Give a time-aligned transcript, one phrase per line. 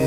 [0.00, 0.06] We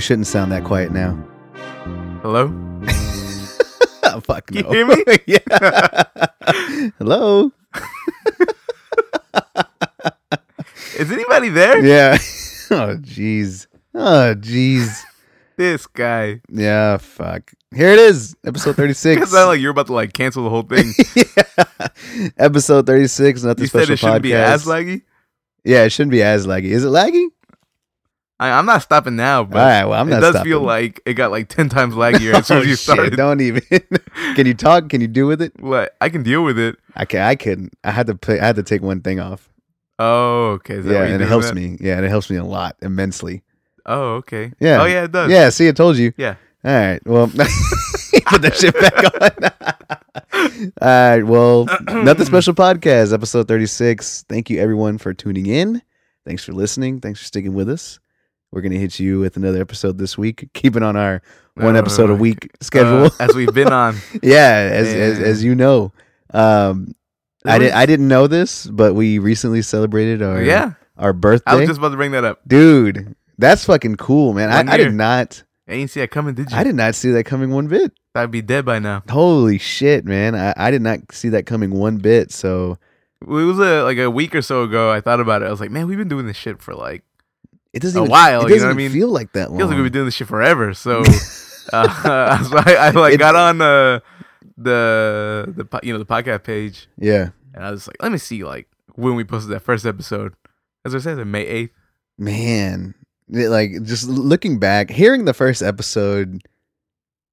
[0.00, 1.16] shouldn't sound that quiet now.
[2.22, 2.52] Hello?
[4.02, 4.62] Oh, fuck no.
[4.62, 5.04] You hear me?
[5.26, 6.02] yeah.
[6.98, 7.52] Hello.
[10.96, 11.84] Is anybody there?
[11.84, 12.18] Yeah.
[12.68, 13.68] Oh jeez.
[13.94, 15.00] Oh jeez.
[15.56, 16.40] This guy.
[16.50, 16.96] Yeah.
[16.96, 17.52] Fuck.
[17.72, 18.34] Here it is.
[18.44, 19.22] Episode thirty six.
[19.22, 20.92] It sounds like you're about to like cancel the whole thing.
[21.14, 22.30] yeah.
[22.36, 23.44] Episode thirty six.
[23.44, 24.22] Nothing you said special it shouldn't podcast.
[24.22, 25.02] be as laggy.
[25.64, 26.70] yeah, it shouldn't be as laggy.
[26.70, 27.28] Is it laggy?
[28.40, 29.84] I, I'm not stopping now, but All right.
[29.84, 30.20] Well, I'm it not.
[30.22, 30.50] does stopping.
[30.50, 33.16] feel like it got like ten times laggier as soon oh, as you shit.
[33.16, 33.62] Don't even.
[34.34, 34.88] can you talk?
[34.88, 35.52] Can you do with it?
[35.60, 35.94] What?
[36.00, 36.78] I can deal with it.
[36.96, 37.20] I can.
[37.20, 37.74] I couldn't.
[37.84, 38.16] I had to.
[38.16, 39.48] Play, I had to take one thing off.
[39.98, 40.80] Oh, okay.
[40.80, 41.54] Yeah, and it helps that?
[41.54, 41.76] me.
[41.80, 43.42] Yeah, and it helps me a lot immensely.
[43.86, 44.52] Oh, okay.
[44.60, 44.82] Yeah.
[44.82, 45.30] Oh, yeah, it does.
[45.30, 45.48] Yeah.
[45.50, 46.12] See, I told you.
[46.16, 46.34] Yeah.
[46.64, 47.00] All right.
[47.06, 47.26] Well,
[48.26, 49.52] put that shit back
[50.62, 50.72] on.
[50.82, 51.22] All right.
[51.24, 51.66] Well,
[52.04, 54.24] nothing special podcast, episode 36.
[54.28, 55.80] Thank you, everyone, for tuning in.
[56.26, 57.00] Thanks for listening.
[57.00, 58.00] Thanks for sticking with us.
[58.50, 61.22] We're going to hit you with another episode this week, keeping on our
[61.54, 63.06] one Uh, episode a week schedule.
[63.06, 63.96] uh, as we've been on.
[64.22, 65.92] yeah, as, as, as you know.
[66.34, 66.94] Um,
[67.48, 70.72] I, did, I didn't know this, but we recently celebrated our, yeah.
[70.98, 71.52] our birthday.
[71.52, 72.40] I was just about to bring that up.
[72.46, 74.50] Dude, that's fucking cool, man.
[74.50, 75.42] I, I did not.
[75.68, 76.56] I didn't see that coming, did you?
[76.56, 77.92] I did not see that coming one bit.
[78.14, 79.02] I'd be dead by now.
[79.10, 80.34] Holy shit, man!
[80.34, 82.32] I, I did not see that coming one bit.
[82.32, 82.78] So
[83.20, 84.90] It was a, like a week or so ago.
[84.90, 85.46] I thought about it.
[85.46, 87.02] I was like, man, we've been doing this shit for like
[87.72, 88.90] it doesn't A even, while, It you doesn't know what I mean?
[88.92, 89.58] feel like that long.
[89.58, 90.72] feels like we've been doing this shit forever.
[90.72, 91.00] So,
[91.72, 94.00] uh, so I, I like It- got on uh,
[94.56, 98.44] the the you know the podcast page, yeah, and I was like, let me see
[98.44, 100.34] like when we posted that first episode.
[100.84, 101.72] As I said, May eighth.
[102.18, 102.94] man.
[103.28, 106.42] Like just looking back, hearing the first episode,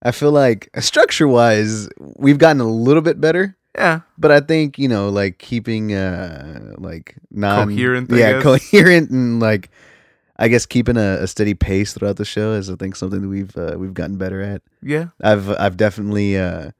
[0.01, 3.55] I feel like structure wise, we've gotten a little bit better.
[3.77, 9.39] Yeah, But I think you know, like keeping uh like non Coherent, yeah, coherent, and
[9.39, 9.69] like
[10.37, 13.27] I guess keeping a, a steady pace throughout the show is I think something that
[13.27, 14.63] we've uh, we've gotten better at.
[14.81, 15.09] yeah.
[15.21, 16.71] I've I've definitely uh,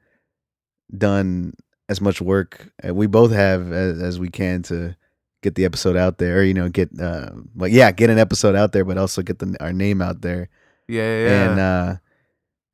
[0.96, 1.54] done
[1.88, 4.96] as much work uh, we both have as, as we can to
[5.42, 6.38] get the episode out there.
[6.38, 9.38] Or, you know, get uh, like yeah, get an episode out there, but also get
[9.38, 10.48] the, our name out there.
[10.88, 11.28] Yeah, yeah.
[11.28, 11.50] yeah.
[11.50, 11.96] And uh,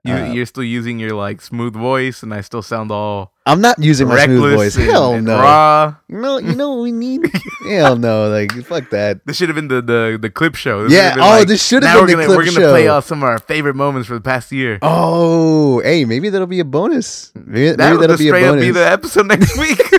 [0.03, 3.61] you, uh, you're still using your like smooth voice, and I still sound all I'm
[3.61, 4.77] not using my smooth voice.
[4.77, 5.39] and, Hell and no.
[5.39, 5.97] raw.
[6.09, 7.31] No, you know what we need?
[7.69, 9.27] Hell no, like fuck that.
[9.27, 10.85] This should have been the the, the clip show.
[10.85, 12.89] This Yeah, oh, like, this should have been we're the gonna, clip We're gonna play
[12.89, 14.79] out some of our favorite moments for the past year.
[14.83, 17.33] Oh, hey, maybe that'll be a bonus.
[17.35, 18.65] Maybe, that maybe that'll be a bonus.
[18.65, 19.81] be the episode next week.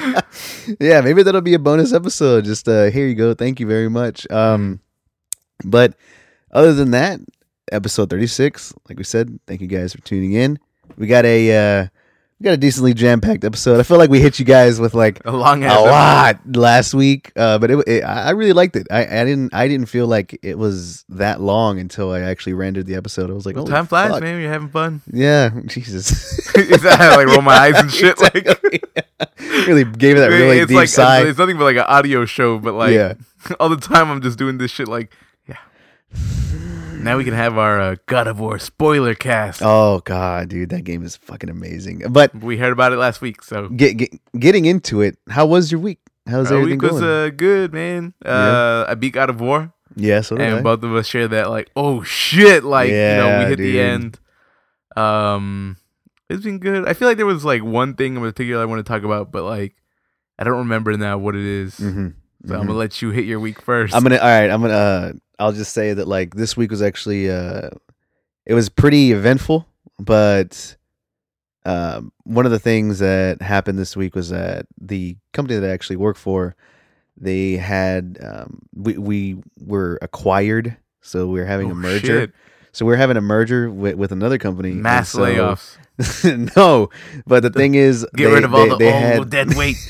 [0.80, 2.44] yeah, maybe that'll be a bonus episode.
[2.44, 3.34] Just uh here you go.
[3.34, 4.30] Thank you very much.
[4.30, 4.80] Um
[5.64, 5.94] but
[6.50, 7.20] other than that,
[7.72, 10.58] episode 36, like we said, thank you guys for tuning in.
[10.96, 11.86] We got a uh
[12.40, 13.78] we got a decently jam-packed episode.
[13.78, 17.30] I feel like we hit you guys with like a long a lot last week,
[17.36, 18.88] uh, but it, it, I really liked it.
[18.90, 22.86] I, I didn't I didn't feel like it was that long until I actually rendered
[22.86, 23.30] the episode.
[23.30, 24.22] I was like, Well, time flies, fuck.
[24.22, 24.40] man.
[24.40, 25.02] You're having fun.
[25.12, 26.10] Yeah, Jesus.
[26.56, 28.20] Is that how I like roll my eyes and shit?
[28.20, 28.44] Like,
[29.38, 31.20] really gave it that really it's deep like sigh.
[31.20, 33.14] It's, it's nothing but like an audio show, but like Yeah.
[33.60, 34.88] all the time I'm just doing this shit.
[34.88, 35.14] Like,
[35.46, 35.58] yeah.
[37.02, 39.60] Now we can have our uh, God of War spoiler cast.
[39.62, 42.02] Oh god, dude, that game is fucking amazing.
[42.10, 45.70] But We heard about it last week, so get, get getting into it, how was
[45.72, 45.98] your week?
[46.28, 47.26] How's our everything week was going?
[47.26, 48.14] uh, good, man.
[48.24, 50.62] Uh, I beat God of War, yeah, so and I.
[50.62, 51.50] both of us share that.
[51.50, 52.62] Like, oh shit!
[52.62, 53.74] Like, you know, we hit dude.
[53.74, 54.18] the end.
[54.96, 55.76] Um,
[56.30, 56.86] it's been good.
[56.88, 59.32] I feel like there was like one thing in particular I want to talk about,
[59.32, 59.74] but like
[60.38, 61.78] I don't remember now what it is.
[61.78, 62.14] Mhm,
[62.46, 62.66] So I'm mhm.
[62.68, 63.94] gonna let you hit your week first.
[63.94, 64.50] I'm gonna all right.
[64.50, 64.74] I'm gonna.
[64.74, 67.70] Uh, I'll just say that like this week was actually uh,
[68.46, 69.66] it was pretty eventful,
[69.98, 70.76] but
[71.64, 75.72] um, one of the things that happened this week was that the company that I
[75.72, 76.56] actually work for,
[77.16, 82.06] they had um, we we were acquired, so we are having a Oh, merger.
[82.22, 82.32] shit.
[82.74, 84.70] So we're having a merger with, with another company.
[84.72, 85.76] mass so- layoffs.
[86.56, 86.88] no,
[87.26, 89.54] but the thing is, Get they- rid of all they- the they old had- dead
[89.56, 89.76] weight.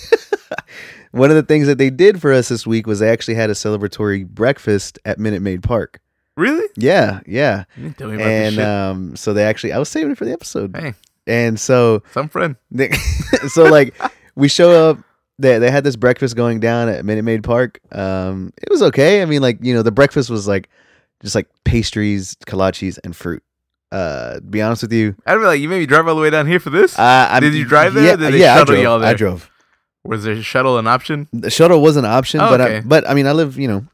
[1.12, 3.50] One of the things that they did for us this week was they actually had
[3.50, 6.00] a celebratory breakfast at Minute Maid Park.
[6.36, 6.66] really?
[6.76, 7.64] Yeah, yeah,
[7.98, 10.74] tell me about and um, so they actually I was saving it for the episode,
[10.74, 10.94] hey,
[11.26, 12.56] and so some friend.
[12.70, 12.90] they,
[13.48, 13.94] so like
[14.34, 14.98] we show up.
[15.38, 17.80] They they had this breakfast going down at Minute Maid Park.
[17.90, 19.22] Um, it was okay.
[19.22, 20.68] I mean, like you know, the breakfast was like
[21.22, 23.42] just like pastries, kolaches, and fruit.
[23.90, 26.22] Uh, to be honest with you, I'd be like, you made me drive all the
[26.22, 26.98] way down here for this.
[26.98, 29.02] uh, Did you drive there Yeah, did they yeah, I drove.
[29.02, 29.50] I drove.
[30.04, 31.28] Was there a shuttle an option?
[31.32, 33.86] The shuttle was an option, Oh, but I, but I mean, I live you know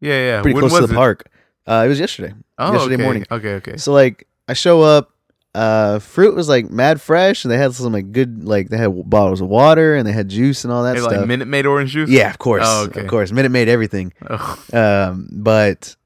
[0.00, 0.42] Yeah, yeah.
[0.42, 0.96] pretty When close to the it?
[0.96, 1.28] park.
[1.66, 2.34] Uh, it was yesterday.
[2.58, 3.02] Oh, yesterday okay.
[3.02, 3.26] morning.
[3.30, 3.76] Okay, okay.
[3.76, 5.10] So like, I show up.
[5.54, 9.08] Uh, fruit was like mad fresh, and they had some like good like they had
[9.08, 11.12] bottles of water and they had juice and all that Hey, stuff.
[11.16, 12.10] like Minute Maid orange juice.
[12.10, 13.00] yeah, of course, Oh, okay.
[13.00, 13.32] of course.
[13.32, 14.12] Minute Maid everything.
[14.28, 15.96] Oh, Um, but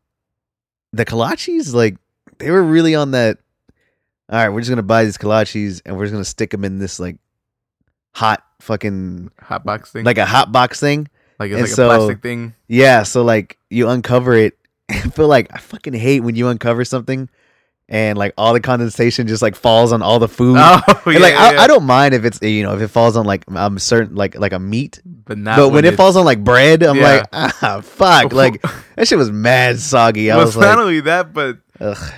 [0.92, 1.96] the kolaches, like,
[2.38, 3.38] they were really on that.
[4.28, 6.78] All right, we're just gonna buy these kolaches and we're just gonna stick them in
[6.78, 7.16] this like
[8.12, 10.04] hot fucking hot box thing.
[10.04, 11.08] like a hot box thing.
[11.38, 12.54] like it's and like so- a plastic thing.
[12.68, 14.56] Yeah, so like you uncover it.
[14.88, 17.28] I feel like I fucking hate when you uncover something
[17.88, 20.56] and like all the condensation just like falls on all the food.
[20.60, 21.60] Oh, And, yeah, like yeah, I, yeah.
[21.62, 24.36] I don't mind if it's you know if it falls on like um certain like
[24.38, 25.56] like a meat, But not.
[25.56, 28.60] but when it falls on like bread, I'm like ah fuck like
[28.96, 30.30] that shit was mad soggy.
[30.30, 32.12] I well, was not like, only that, but ugh.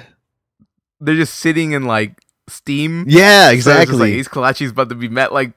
[1.01, 2.19] they're just sitting in like
[2.49, 3.05] steam.
[3.09, 3.97] yeah, So exactly.
[3.99, 5.33] like these kolaches about to be met.
[5.33, 5.53] Like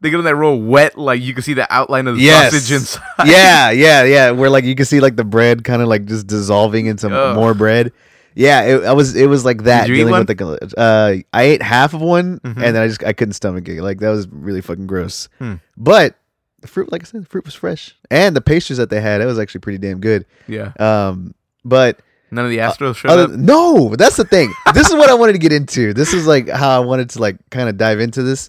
[0.00, 0.96] they get on that real wet.
[0.98, 2.52] Like you can see the outline of the Yes.
[2.52, 3.02] sausage inside.
[3.26, 4.30] yeah, yeah, yeah.
[4.30, 7.34] Where like you can see like the bread kind of like just dissolving into Ugh.
[7.36, 7.92] more bread.
[8.34, 9.16] Yeah, it, I was.
[9.16, 9.88] It was like that.
[9.88, 10.74] dealing with the.
[10.78, 12.62] Uh, I ate half of one, Mhm.
[12.64, 13.82] and then I just I couldn't stomach it.
[13.82, 15.28] Like that was really fucking gross.
[15.38, 15.54] Hmm.
[15.76, 16.14] But
[16.60, 19.20] the fruit, like I said, the fruit was fresh, and the pastries that they had,
[19.20, 20.26] that was actually pretty damn good.
[20.46, 20.72] yeah.
[20.78, 21.98] Um, but
[22.30, 23.30] None of the Astros showed other, up.
[23.30, 24.52] no, that's the thing.
[24.74, 25.92] this is what I wanted to get into.
[25.92, 28.48] This is like how I wanted to like kind of dive into this.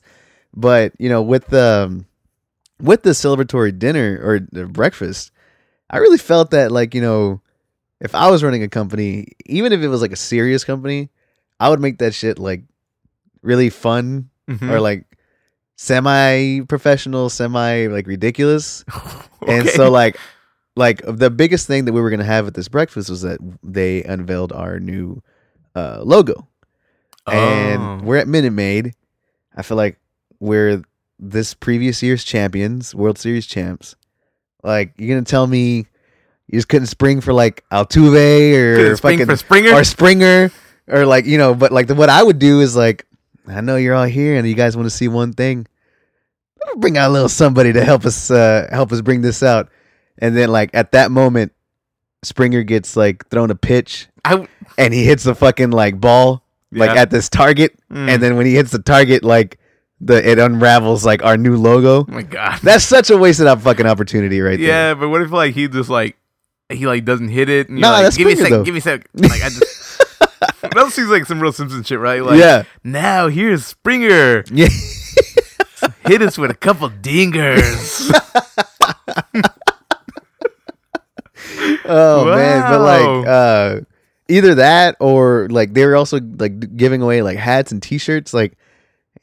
[0.54, 2.06] But you know, with the um,
[2.80, 5.32] with the celebratory dinner or the breakfast,
[5.90, 7.42] I really felt that like you know,
[8.00, 11.10] if I was running a company, even if it was like a serious company,
[11.60, 12.64] I would make that shit like
[13.42, 14.70] really fun Mhm.
[14.70, 15.06] or like
[15.78, 18.84] semi professional, semi like ridiculous.
[19.48, 20.18] And so like
[20.76, 24.04] like the biggest thing that we were gonna have at this breakfast was that they
[24.04, 25.24] unveiled our new
[25.76, 26.48] uh logo.
[27.26, 28.00] And Oh.
[28.04, 28.94] we're at Minute Maid.
[29.56, 29.98] I feel like
[30.42, 30.84] we're
[31.20, 33.96] this previous year's champions, World Series champs.
[34.64, 35.86] Like you're gonna tell me
[36.48, 39.74] you just couldn't spring for like Altuve or spring fucking Springer.
[39.74, 40.52] or Springer
[40.88, 43.06] or like you know, but like the, what I would do is like
[43.48, 45.68] I know you're all here and you guys want to see one thing.
[46.78, 49.70] Bring out a little somebody to help us uh help us bring this out.
[50.18, 51.54] And then like at that moment
[52.24, 54.08] Springer gets like thrown a pitch
[54.78, 57.02] and he hits the fucking like ball like yeah.
[57.04, 58.08] at this target Mm.
[58.10, 59.60] and then when he hits the target like
[60.04, 62.06] the it unravels like our new logo.
[62.08, 62.60] oh my god.
[62.64, 64.68] That's such a wasted up fucking opportunity right there.
[64.68, 66.18] yeah, but what if like he just like
[66.70, 67.70] he like doesn't hit it?
[67.70, 68.58] And you're Nah, like, that's give me a second.
[68.58, 68.64] though.
[68.64, 69.08] Give me a second.
[69.14, 70.02] Like I just.
[70.62, 72.24] that seems like some real Simpson shit, right?
[72.24, 72.64] Like, yeah.
[72.84, 74.44] now here's Springer.
[74.52, 74.70] Yeah.
[76.08, 78.10] Hit us with a couple dingers.
[81.86, 83.80] Oh man, but like uh
[84.30, 88.58] either that or like they were also like giving away like hats and t-shirts like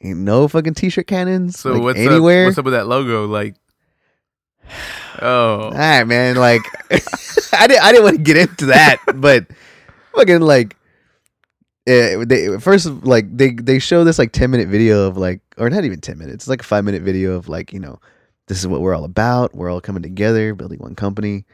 [0.01, 2.43] ain't no fucking t-shirt cannons so like, what's anywhere.
[2.43, 2.47] up?
[2.47, 3.25] What's up with that logo?
[3.27, 3.55] Like,
[5.21, 6.61] oh, All right, man, like
[7.53, 9.47] I didn't I didn't want to get into that, but
[10.15, 10.75] fucking like
[11.87, 15.69] uh, they first like they they show this like 10 minute video of like or
[15.69, 17.99] not even 10 minutes, it's like a 5 minute video of like, you know,
[18.47, 19.55] this is what we're all about.
[19.55, 21.45] We're all coming together, building one company.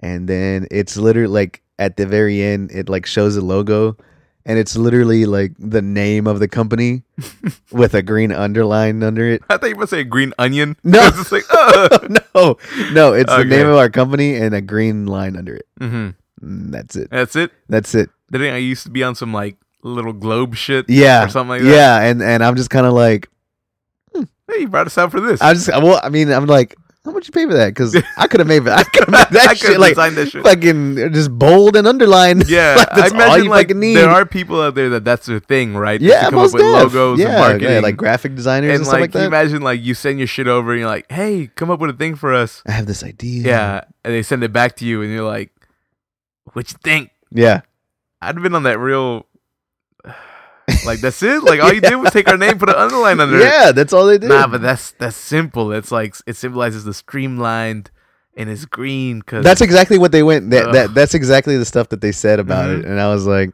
[0.00, 3.96] And then it's literally like at the very end, it like shows the logo
[4.46, 7.02] and it's literally like the name of the company
[7.72, 9.42] with a green underline under it.
[9.48, 10.76] I thought you were say green onion.
[10.84, 11.00] No.
[11.02, 11.98] I was just like, oh.
[12.34, 12.56] no,
[12.92, 15.66] no, it's the name of our company and a green line under it.
[15.78, 16.10] hmm
[16.42, 17.08] Mm, that's it.
[17.10, 17.52] That's it.
[17.68, 18.10] That's it.
[18.30, 20.90] Didn't I used to be on some like little globe shit?
[20.90, 21.68] Yeah, or something like that.
[21.68, 23.28] yeah, and and I'm just kind of like,
[24.14, 25.40] Hey, you brought us out for this.
[25.40, 27.68] I just well, I mean, I'm like, how much you pay for that?
[27.68, 30.16] Because I could have made it I could have made that I shit like designed
[30.16, 30.42] that shit.
[30.42, 32.48] fucking just bold and underlined.
[32.48, 33.96] Yeah, Like, that's I all imagine you like fucking need.
[33.96, 36.00] there are people out there that that's their thing, right?
[36.00, 38.76] Yeah, to come most up with logos yeah, and marketing, yeah, like graphic designers and,
[38.76, 39.36] and stuff like, like can you that.
[39.42, 41.94] imagine like you send your shit over and you're like, "Hey, come up with a
[41.94, 43.42] thing for us." I have this idea.
[43.46, 45.50] Yeah, and they send it back to you, and you're like,
[46.54, 47.60] "What you think?" yeah,
[48.22, 49.26] I'd have been on that real.
[50.86, 51.42] Like that's it.
[51.42, 53.42] Like all you did was take our name, put an underline under it.
[53.44, 53.72] yeah.
[53.72, 54.28] That's all they did.
[54.28, 55.72] Nah, but that's that's simple.
[55.72, 57.90] It's like it symbolizes the streamlined,
[58.36, 60.50] and it's green because that's exactly what they went.
[60.50, 62.78] That, that that's exactly the stuff that they said about Mhm.
[62.80, 63.50] it, and I was like,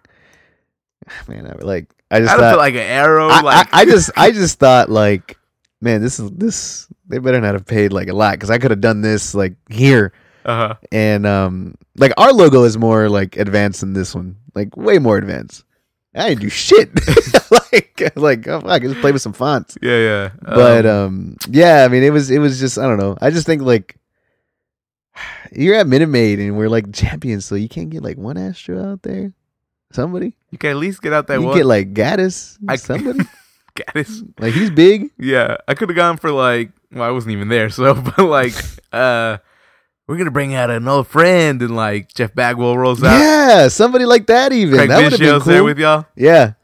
[1.29, 3.29] man, I like I just I thought feel like an arrow.
[3.29, 5.37] I, like I, I just I just thought like,
[5.81, 8.71] man, this is this they better not have paid like a lot because I could
[8.71, 10.12] have done this like here
[10.45, 10.75] uh-huh.
[10.93, 15.17] and um like our logo is more like advanced than this one, like way more
[15.19, 15.64] advanced.
[16.14, 16.90] I didn't do shit.
[17.73, 19.79] like like oh, I can just play with some fonts.
[19.81, 20.31] yeah, yeah.
[20.43, 23.17] But Um, um yeah, I mean it was it was just I don't know.
[23.21, 23.97] I just think like
[25.52, 28.93] you're at Minute Maid and we're like champions, so you can't get like one Astro
[28.93, 29.33] out there.
[29.93, 31.57] Somebody you can at least get out that you one.
[31.57, 32.59] get like Gattis.
[32.69, 33.21] I- somebody
[33.75, 34.23] Gattis.
[34.38, 35.11] like he's big.
[35.19, 38.55] Yeah, I could have gone for like well, I wasn't even there, so but like
[38.93, 39.38] uh
[40.11, 43.17] we're gonna bring out an old friend and like Jeff Bagwell rolls out.
[43.17, 44.75] Yeah, somebody like that even.
[44.75, 46.07] Craig that would have been Biggio's there with y'all.
[46.17, 46.55] yeah,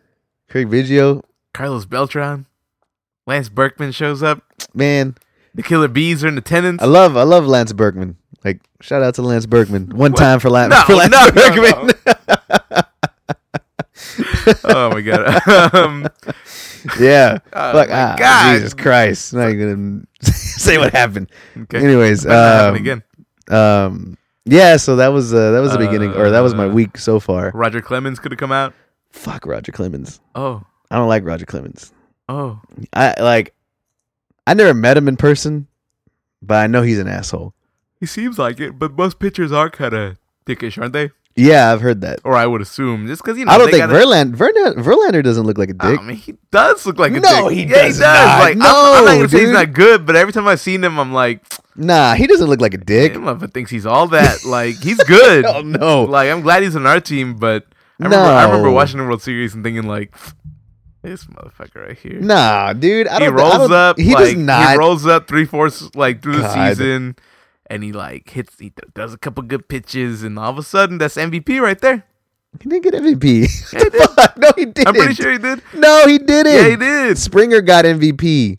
[0.51, 1.23] Craig Biggio,
[1.55, 2.47] Carlos Beltran.
[3.25, 4.43] Lance Berkman shows up.
[4.75, 5.15] man.
[5.55, 6.83] The Killer Bees are in attendance.
[6.83, 8.17] I love I love Lance Berkman.
[8.45, 9.91] Like shout out to Lance Berkman.
[9.97, 11.95] One time for Lance No, for Lance no, no, Berkman.
[14.65, 15.75] oh my god.
[15.75, 16.09] um,
[16.99, 17.39] yeah.
[17.53, 18.55] Oh Fuck, ah, God.
[18.55, 19.33] Jesus Christ.
[19.33, 21.31] I'm not even gonna say what happened.
[21.57, 21.79] okay.
[21.79, 23.03] Anyways, not happen um, again.
[23.51, 24.17] Um
[24.49, 26.99] yeah, so that was uh, that was the beginning or that was my Uh, week
[26.99, 27.51] so far.
[27.53, 28.75] Roger Clemens could have come out.
[29.11, 30.21] Fuck Roger Clemens.
[30.37, 31.93] Oh, I don't like Roger Clemens.
[32.29, 32.61] oh.
[32.93, 33.55] I like
[34.47, 35.67] I never met him in person,
[36.43, 37.55] but I know he's an asshole.
[37.99, 41.11] He seems like it, but most pitchers are kind of dickish, aren't they?
[41.39, 42.21] Yeah, I've heard that.
[42.25, 43.53] Or I would assume, just because you know.
[43.53, 46.01] I don't think gotta- Verlander, Verlander Verlander doesn't look like a dick.
[46.01, 47.59] I mean, he does look like a No, dick.
[47.59, 48.17] he yeah, does he does.
[48.27, 48.39] not.
[48.41, 48.69] Like, I'm, I'm
[49.03, 51.45] No, not gonna say he's not good, but every time I've seen him, I'm like,
[51.77, 53.13] Nah, he doesn't look like a dick.
[53.15, 54.45] motherfucker thinks he's all that.
[54.47, 55.45] like, he's good.
[55.45, 56.05] Hell oh, no.
[56.05, 57.67] Like, I'm glad he's on our team, but
[58.01, 60.15] I remember, I remember watching the World Series and thinking like,
[61.03, 62.19] this motherfucker right here.
[62.19, 63.07] Nah, dude.
[63.09, 63.39] I he don't.
[63.39, 63.99] I rolls don't- up.
[63.99, 64.71] He like, does not.
[64.73, 67.15] He rolls up three fourths like through the season,
[67.69, 68.59] and he like hits.
[68.59, 72.05] He does a couple good pitches, and all of a sudden, that's MVP right there.
[72.61, 73.73] He didn't get MVP.
[73.73, 73.81] Yeah,
[74.35, 74.89] he no, he didn't.
[74.89, 75.63] I'm pretty sure he did.
[75.75, 76.53] No, he didn't.
[76.55, 77.19] Yeah, he did.
[77.19, 78.59] Springer got MVP.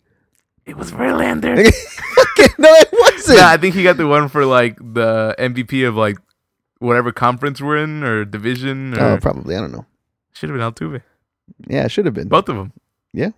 [0.66, 1.56] It was Verlander.
[1.74, 3.38] Fucking- no, it wasn't.
[3.38, 6.18] yeah, I think he got the one for like the MVP of like
[6.78, 8.94] whatever conference we're in or division.
[8.96, 9.56] Or oh, probably.
[9.56, 9.86] I don't know.
[10.32, 11.02] should have been Altuve.
[11.66, 12.72] Yeah, it should have been Both of them.
[13.12, 13.30] Yeah,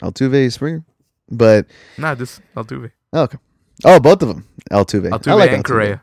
[0.00, 0.84] Altuve, Springer,
[1.28, 1.66] but
[1.98, 2.92] Nah, just Altuve.
[3.12, 3.38] oh, okay.
[3.84, 4.46] Oh, both of them.
[4.70, 5.08] Altuve.
[5.10, 5.66] Altuve I like and Altuve.
[5.66, 6.02] Correa.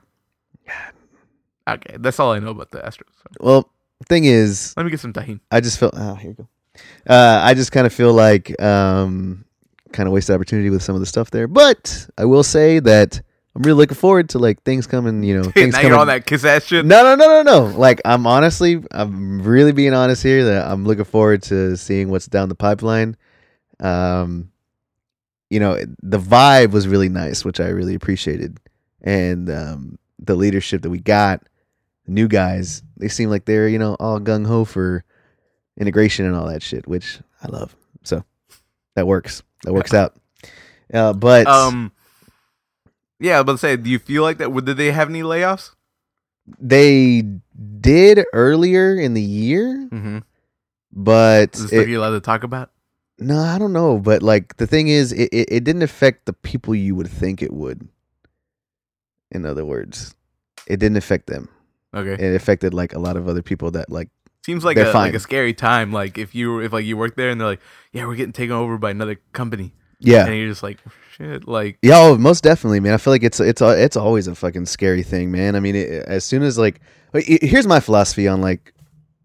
[1.70, 3.12] Okay, that's all I know about the Astros.
[3.18, 3.70] So Well,
[4.08, 5.40] thing is, let me get some Tajin.
[5.52, 5.94] I just felt.
[5.98, 6.48] Oh, here you go.
[7.14, 9.44] Uh, I just kind of feel like um,
[9.92, 11.48] kind of wasted opportunity with some of the stuff there.
[11.48, 13.20] But I will say that
[13.56, 15.24] I'm really looking forward to like things coming.
[15.24, 15.92] You know, things now coming.
[15.92, 16.86] you're on that kiss ass shit.
[16.86, 17.78] No, no, no, no, no.
[17.78, 20.46] Like I'm honestly, I'm really being honest here.
[20.46, 23.18] That I'm looking forward to seeing what's down the pipeline.
[23.82, 24.52] Um,
[25.50, 28.60] you know, the vibe was really nice, which I really appreciated,
[29.02, 31.42] and um, the leadership that we got,
[32.06, 35.04] the new guys, they seem like they're you know all gung ho for
[35.80, 37.76] integration and all that shit, which I love.
[38.04, 38.24] So
[38.96, 39.44] that works.
[39.64, 40.16] That works out.
[40.94, 41.92] Uh, but Um.
[43.20, 44.54] Yeah, I was about to say, do you feel like that?
[44.64, 45.72] Did they have any layoffs?
[46.60, 47.24] they
[47.82, 50.20] did earlier in the year, Mm-hmm.
[50.94, 52.72] but Is this it- you're allowed to talk about?
[53.20, 56.34] No, I don't know, but like the thing is, it, it, it didn't affect the
[56.34, 57.88] people you would think it would.
[59.32, 60.16] In other words,
[60.68, 61.50] it didn't affect them.
[61.96, 62.14] Okay.
[62.24, 64.10] It affected like a lot of other people that like
[64.46, 65.08] Seems like a fine.
[65.08, 65.92] like a scary time.
[65.92, 68.56] Like if you if like you work there and they're like, yeah, we're getting taken
[68.56, 70.78] over by another company, yeah, and you're just like,
[71.18, 72.94] shit, like yeah, oh, most definitely, man.
[72.94, 75.56] I feel like it's it's it's always a fucking scary thing, man.
[75.56, 76.80] I mean, it, as soon as like,
[77.14, 78.74] it- here's my philosophy on like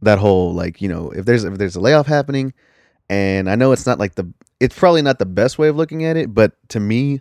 [0.01, 2.53] that whole like you know if there's if there's a layoff happening,
[3.13, 4.27] and I know it's not like the
[4.61, 7.21] it's probably not the best way of looking at it, but to me,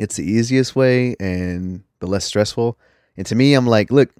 [0.00, 2.78] it's the easiest way and the less stressful.
[3.16, 4.10] And to me, I'm like, look,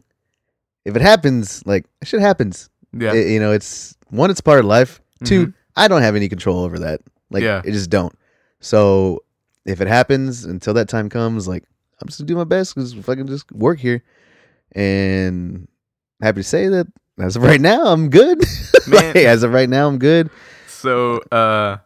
[0.84, 2.68] if it happens, like shit happens.
[2.92, 5.00] yeah, It- you know, it's one, it's part of life.
[5.24, 5.54] Two, Mhm.
[5.76, 7.00] I don't have any control over that.
[7.30, 7.62] Like, Yeah.
[7.64, 8.14] I just don't.
[8.60, 9.24] So
[9.64, 11.64] if it happens until that time comes, like
[12.00, 14.02] I'm just gonna do my best because if I can just work here,
[14.72, 15.66] and
[16.20, 16.86] happy to say that
[17.18, 18.38] as of right now, I'm good.
[18.86, 19.06] Man.
[19.14, 20.30] Like, as of right now, I'm good.
[20.66, 21.78] So uh,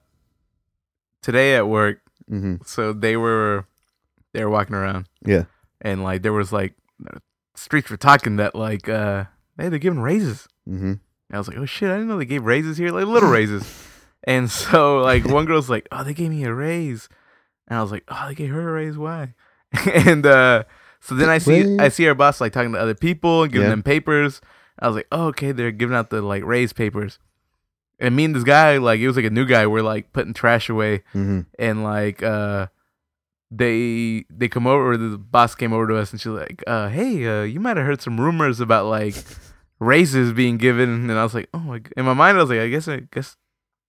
[1.23, 3.65] today at work, hmm so they were
[4.35, 5.45] they were walking around, Yeah.
[5.81, 6.75] and like there was like
[7.55, 9.25] streets were talking that like uh,
[9.59, 10.47] hey, they're giving raises.
[10.67, 11.01] hmm And
[11.33, 13.65] I was like, oh shit, I didn't know they gave raises here, like little raises.
[14.25, 17.09] And so like one girl's like, oh, they gave me a raise,
[17.69, 19.33] and I was like, oh, they gave her a raise, why?
[19.95, 20.65] and uh,
[21.01, 21.79] so then I see?
[21.79, 23.71] I see our boss like talking to other people and giving Yeah.
[23.71, 24.41] them papers.
[24.81, 27.19] I was like, oh, okay, they're giving out the like raise papers.
[28.01, 30.33] And me and this guy, like it was like a new guy, we're like putting
[30.35, 32.69] trash away, hmm and like uh,
[33.51, 34.97] they they come over.
[34.97, 37.87] The boss came over to us, and she's like, uh, hey, uh, you might have
[37.87, 39.15] heard some rumors about like
[39.81, 41.81] raises being given, and I was like, oh my.
[41.97, 43.37] In my mind, I was like, I guess, I guess,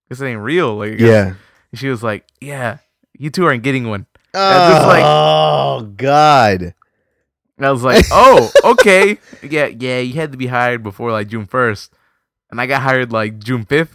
[0.08, 0.76] guess it ain't real.
[0.76, 1.34] Like, Yeah.
[1.72, 2.78] And she was like, yeah,
[3.16, 4.06] you two aren't getting one.
[4.34, 6.74] Just like- oh God.
[7.60, 9.98] And I was like, oh, okay, yeah, yeah.
[9.98, 11.92] You had to be hired before like June first,
[12.50, 13.94] and I got hired like June fifth.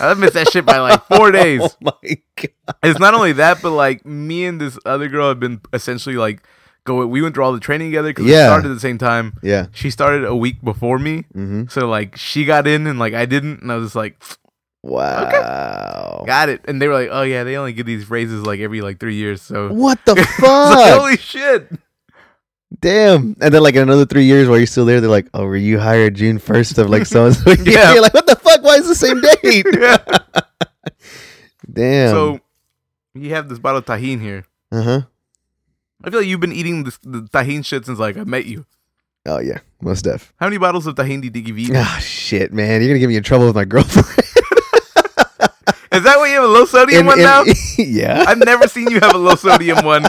[0.00, 1.60] I missed that shit by like four days.
[1.60, 2.76] Oh my God.
[2.84, 6.44] It's not only that, but like me and this other girl have been essentially like
[6.84, 7.04] go.
[7.04, 9.36] We went through all the training together because we started at the same time.
[9.42, 9.66] Yeah.
[9.72, 13.26] She started a week before me, hmm so like she got in and like I
[13.26, 14.22] didn't, and I was just like,
[14.82, 16.22] Wow.
[16.26, 16.62] Got it.
[16.66, 19.16] And they were like, oh yeah, they only give these raises like every like three
[19.16, 19.42] years.
[19.42, 20.98] So What the It's like, fuck?
[21.00, 21.70] holy shit.
[22.80, 23.36] Damn.
[23.40, 25.56] And then like in another three years while you're still there, they're like, Oh, were
[25.56, 27.50] you hired June first of like so and so?
[27.64, 27.92] Yeah.
[27.92, 28.62] You're like, what the fuck?
[28.62, 29.66] Why is the same date?
[29.78, 29.96] yeah.
[31.70, 32.10] Damn.
[32.10, 32.40] So
[33.14, 34.44] you have this bottle of Tajin here.
[34.72, 35.02] uh-huh.
[36.02, 38.64] I feel like you've been eating this, the Tajin shit since like I met you.
[39.26, 40.32] Oh yeah, most def.
[40.40, 41.72] How many bottles of Tajin did you eat?
[41.74, 42.80] Ah shit, man.
[42.80, 44.19] You're gonna get me in trouble with my girlfriend.
[45.92, 47.44] Is that why you have a low sodium In- one in- now?
[47.78, 48.24] yeah.
[48.28, 50.04] I've never seen you have a low sodium one,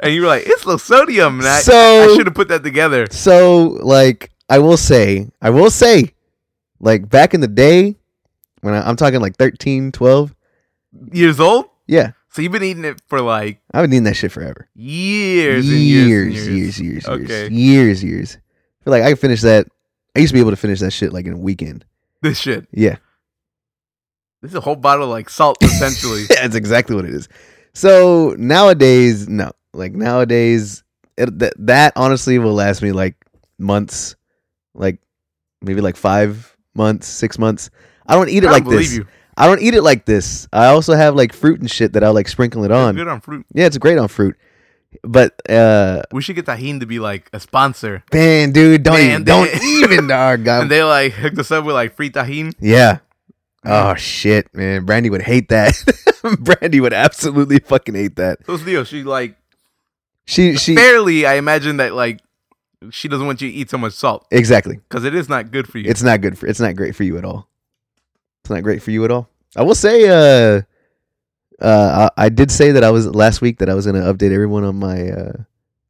[0.00, 1.74] and you were like, "It's low sodium." And I, So-
[2.12, 3.06] I should have put that together.
[3.10, 6.12] So, like, I will say, I will say,
[6.80, 7.96] like, back in the day,
[8.60, 10.34] when I, I'm talking like 13, 12,
[11.12, 14.30] Years old, yeah, so you've been eating it for like I've been eating that shit
[14.30, 14.68] forever.
[14.76, 17.48] years, years, and years, years, years, Okay.
[17.48, 18.38] years, years, years.
[18.80, 19.66] I feel like I could finish that.
[20.14, 21.84] I used to be able to finish that shit like in a weekend.
[22.22, 22.68] This shit.
[22.70, 22.96] Yeah,
[24.44, 26.24] This is a whole bottle of like salt, essentially.
[26.30, 27.28] Yeah, that's exactly what it is.
[27.72, 30.84] So nowadays, no, like nowadays,
[31.16, 33.16] it, that that honestly will last me like
[33.58, 34.16] months,
[34.74, 34.98] like
[35.62, 37.70] maybe like five months, six months.
[38.06, 38.94] I don't eat it I like believe this.
[38.96, 39.06] you.
[39.36, 40.46] I don't eat it like this.
[40.52, 42.94] I also have like fruit and shit that I'll like sprinkle it It's on.
[42.96, 43.46] good on fruit.
[43.54, 44.36] Yeah, it's great on fruit.
[45.02, 49.10] But uh We should get Tajin to be like a sponsor, man, dude, don't Man,
[49.10, 50.46] even don't even dog.
[50.46, 52.52] and they like hooked us up with like free Tajin.
[52.60, 52.98] yeah.
[53.64, 54.84] Oh shit, man.
[54.84, 55.74] Brandy would hate that.
[56.40, 58.44] Brandy would absolutely fucking hate that.
[58.46, 58.84] So deal?
[58.84, 59.36] She like
[60.26, 61.26] She she fairly.
[61.26, 62.20] I imagine that like
[62.90, 64.76] she doesn't want you to eat so much salt exactly.
[64.88, 65.88] because it is not good for you.
[65.88, 67.48] It's not good for it's not great for you at all.
[68.42, 69.28] It's not great for you at all.
[69.56, 70.62] I will say uh
[71.60, 74.32] uh I, I did say that I was last week that I was gonna update
[74.32, 75.32] everyone on my uh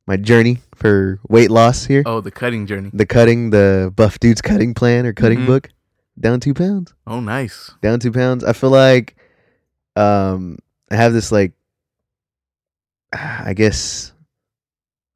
[0.07, 2.03] my journey for weight loss here.
[2.07, 2.91] oh, the cutting journey.
[2.93, 5.47] the cutting, the buff dudes cutting plan or cutting Mhm.
[5.47, 5.71] book,
[6.19, 7.71] down two pounds, Oh, nice.
[7.83, 8.45] down two pounds.
[8.45, 9.17] I feel like,
[9.97, 10.59] um,
[10.91, 11.53] I have this like,
[13.13, 14.13] I guess,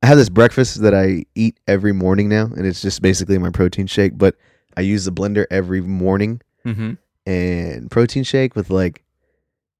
[0.02, 3.50] I have this breakfast that I eat every morning now, and it's just basically my
[3.50, 4.16] protein shake.
[4.16, 4.36] But
[4.76, 6.92] I use the blender every morning Mm-hmm.
[7.26, 9.02] and protein shake with like,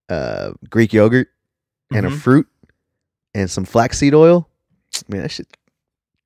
[0.08, 1.28] uh, Greek yogurt
[1.92, 2.18] and a Mhm.
[2.18, 2.46] fruit
[3.34, 4.48] and some flaxseed oil.
[5.08, 5.46] Man, that shit.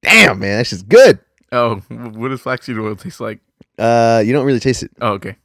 [0.02, 1.18] Damn, man, that shit's good.
[1.50, 3.40] Oh, what does flaxseed oil taste like?
[3.78, 4.90] Uh, you don't really taste it.
[5.00, 5.36] Oh, okay.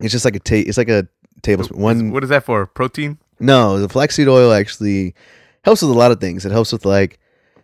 [0.00, 1.06] It's just like a ta- It's like a
[1.42, 1.80] tablespoon.
[1.80, 2.10] One.
[2.10, 2.66] What is that for?
[2.66, 3.18] Protein?
[3.40, 5.14] No, the flaxseed oil actually
[5.64, 6.44] helps with a lot of things.
[6.44, 7.18] It helps with like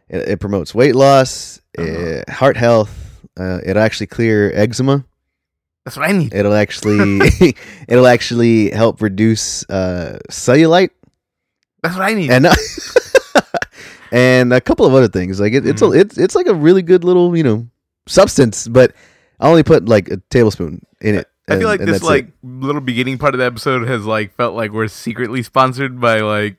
[0.09, 2.23] it, it promotes weight loss, Uh-huh.
[2.27, 2.91] uh, heart health.
[3.39, 5.05] Uh, it'll actually clear eczema.
[5.85, 6.35] That's what I need.
[6.35, 7.21] It'll actually
[7.89, 10.91] it'll actually help reduce uh, cellulite
[11.83, 12.31] That's what I need.
[12.31, 12.47] and
[14.13, 15.41] and a couple of other things.
[15.41, 16.01] Like it, it's a, Mhm.
[16.01, 17.67] it's it's like a really good little you know
[18.07, 18.93] substance, but
[19.41, 21.29] I only put like a tablespoon in it.
[21.49, 22.07] I feel like this that's it.
[22.07, 26.21] like little beginning part of the episode has like felt like we're secretly sponsored by
[26.21, 26.57] like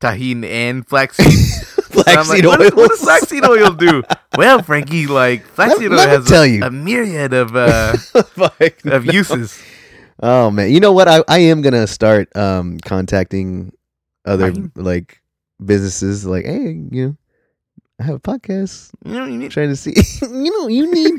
[0.00, 1.26] Tajin and flaxseed.
[1.90, 2.64] And I'm flaxseed like, oil.
[2.66, 4.02] what, what does flaxseed oil do?
[4.38, 6.62] Well, Frankie, like flaxseed Let- oil let has tell a, you.
[6.64, 9.12] a myriad of uh, Fuck, of no.
[9.12, 9.60] uses.
[10.22, 11.08] Oh man, you know what?
[11.08, 13.72] I, I am gonna start um contacting
[14.24, 14.72] other Fine.
[14.76, 15.20] like
[15.62, 16.24] businesses.
[16.24, 17.16] Like, hey, you know,
[18.00, 18.92] I have a podcast.
[19.04, 21.18] You know, you need, trying to see, you know, you need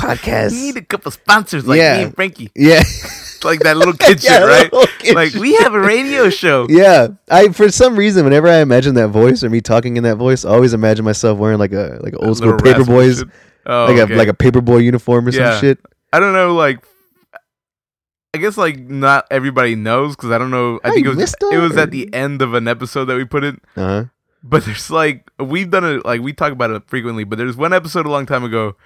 [0.00, 0.52] podcasts.
[0.56, 1.98] you need a couple sponsors like Yeah.
[1.98, 2.82] me and Frankie, yeah,
[3.44, 4.88] like that little kid Yeah, shit, right?
[4.98, 5.40] kid Like shit.
[5.40, 6.66] we have a radio show.
[6.68, 10.16] Yeah, I for some reason, whenever I imagine that voice or me talking in that
[10.16, 13.22] voice, I always imagine myself wearing like a like a old school paper boys.
[13.66, 14.14] Oh, like okay.
[14.14, 15.52] a like a paper boy uniform or Yeah.
[15.52, 15.78] some shit.
[16.12, 16.82] I don't know, like
[18.34, 20.78] I guess like not everybody knows because I don't know.
[20.84, 23.24] I Hey, think it was it was at the end of an episode that we
[23.24, 23.56] put it.
[23.76, 24.04] Uh huh.
[24.42, 27.24] But there's like we've done it like we talk about it frequently.
[27.24, 28.76] But there's one episode a long time ago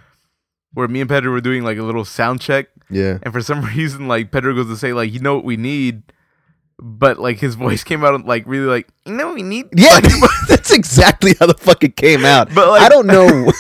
[0.74, 3.18] where me and Pedro were doing like a little sound check, Yeah.
[3.22, 6.02] and for some reason like Pedro goes to say like you know what we need,
[6.78, 9.66] but like his voice came out like really like you know what we need.
[9.76, 10.00] Yeah,
[10.48, 12.54] that's exactly how the fuck it came out.
[12.54, 13.50] But, like- I don't know,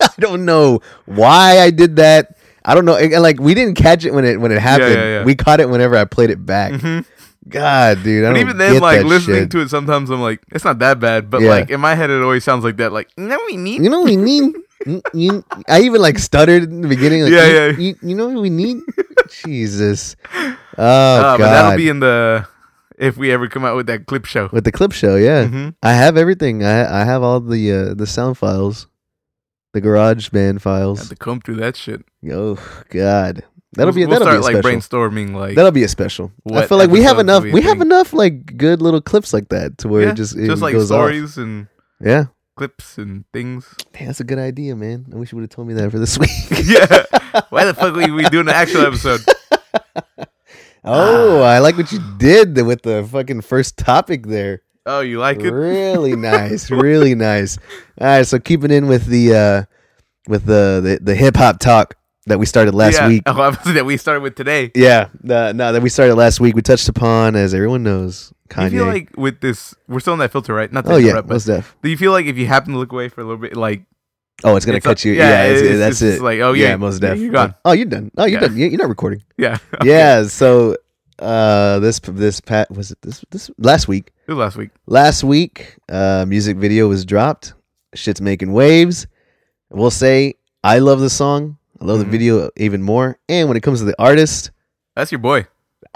[0.00, 2.36] I don't know why I did that.
[2.64, 2.96] I don't know.
[2.96, 4.94] And like we didn't catch it when it when it happened.
[4.94, 5.24] yeah, yeah.
[5.24, 6.72] We caught it whenever I played it back.
[6.72, 7.04] Mhm.
[7.48, 8.24] God, dude.
[8.24, 9.50] I But don't even then, like listening shit.
[9.52, 11.30] to it, sometimes I'm like, it's not that bad.
[11.30, 11.50] But Yeah.
[11.50, 12.90] like in my head, it always sounds like that.
[12.92, 13.84] Like, you know what we need?
[13.84, 14.52] You know what we need?
[14.86, 17.22] You- you- I even like stuttered in the beginning.
[17.24, 17.70] Like, Yeah, you, yeah.
[17.78, 18.78] You, you know what we need?
[19.44, 20.16] Jesus.
[20.34, 21.38] Oh Uh, God.
[21.38, 22.46] but that'll be in the
[22.98, 24.48] if we ever come out with that clip show.
[24.52, 25.44] With the clip show, yeah.
[25.46, 25.74] Mhm.
[25.82, 26.64] I have everything.
[26.64, 28.86] I I have all the uh, the sound files,
[29.74, 31.08] the GarageBand Have files.
[31.08, 32.04] to comb through that shit.
[32.30, 32.56] Oh
[32.90, 35.10] God, that'll be We'll that'll start be a like special.
[35.10, 35.34] brainstorming.
[35.34, 36.32] Like, That'll be a special.
[36.52, 37.42] I feel like we have enough.
[37.42, 40.36] we We have enough like good little clips like that to where yeah, it just
[40.36, 40.96] it just like goes off.
[40.96, 41.66] stories and
[42.00, 43.72] Yeah, clips and things.
[43.92, 45.06] Damn, that's a good idea, man.
[45.12, 46.30] I wish you would have told me that for this week.
[46.50, 47.04] yeah.
[47.50, 49.20] Why the fuck are we doing an actual episode?
[50.88, 54.62] Oh, I like what you did with the fucking first topic there.
[54.86, 55.50] Oh, you like it?
[55.50, 57.58] Really nice, really nice.
[58.00, 59.62] All right, so keeping in with the uh
[60.28, 63.08] with the the, the hip hop talk that we started last yeah.
[63.08, 63.24] week.
[63.26, 64.70] Oh, that we started with today.
[64.76, 66.54] Yeah, no, no, that we started last week.
[66.54, 70.18] We touched upon, as everyone knows, Do you feel like with this, we're still in
[70.20, 70.72] that filter, right?
[70.72, 71.76] Not to oh yeah, most def.
[71.82, 73.82] do you feel like if you happen to look away for a little bit, like
[74.44, 75.14] Oh, it's gonna it's cut a- you.
[75.14, 76.22] yeah, Yeah, it's, it's- that's it's it.
[76.22, 77.18] like, oh, yeah, most yeah, def.
[77.20, 77.54] you're gone.
[77.64, 78.10] Oh, you're done.
[78.18, 78.48] Oh, you're Yeah.
[78.48, 78.56] done.
[78.58, 79.22] You- You're not recording.
[79.38, 80.24] yeah, Yeah.
[80.24, 80.76] So,
[81.18, 84.12] uh, this this pat was it this this last week.
[84.26, 84.70] it was last week.
[84.86, 87.54] Last week, uh, music video was dropped.
[87.94, 89.06] Shit's making waves.
[89.70, 91.56] We'll say I love the song.
[91.80, 92.04] I love Mhm.
[92.04, 93.18] the video even more.
[93.30, 94.50] And when it comes to the artist,
[94.94, 95.46] That's your boy.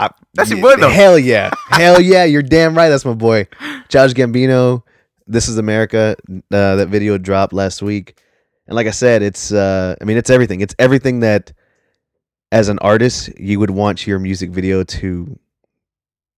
[0.01, 0.89] I, That's your boy, though.
[0.89, 2.25] Hell yeah, hell yeah!
[2.25, 2.89] You're damn right.
[2.89, 3.47] That's my boy,
[3.91, 4.83] Josh Gambino.
[5.27, 6.17] This is America.
[6.29, 8.19] Uh, that video dropped last week,
[8.67, 9.53] and like I said, it's.
[9.53, 10.63] Uh, I mean, it's everything.
[10.63, 11.53] It's everything that,
[12.51, 15.39] as an artist, you would want your music video to.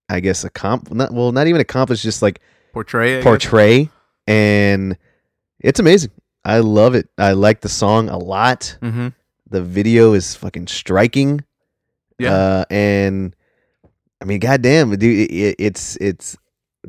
[0.09, 0.97] I guess accomplish.
[0.97, 2.03] Not well, not even accomplish.
[2.03, 2.41] Just like
[2.73, 3.13] Portray.
[3.13, 3.23] I guess.
[3.23, 3.89] portray,
[4.27, 4.97] and
[5.61, 6.11] it's amazing.
[6.43, 7.07] I love it.
[7.17, 8.77] I like the song a lot.
[8.81, 9.07] Mm-hmm.
[9.49, 11.45] The video is fucking striking.
[12.19, 12.33] Yeah.
[12.33, 13.33] Uh, and
[14.23, 16.37] I mean, goddamn, dude, it, it, it's it's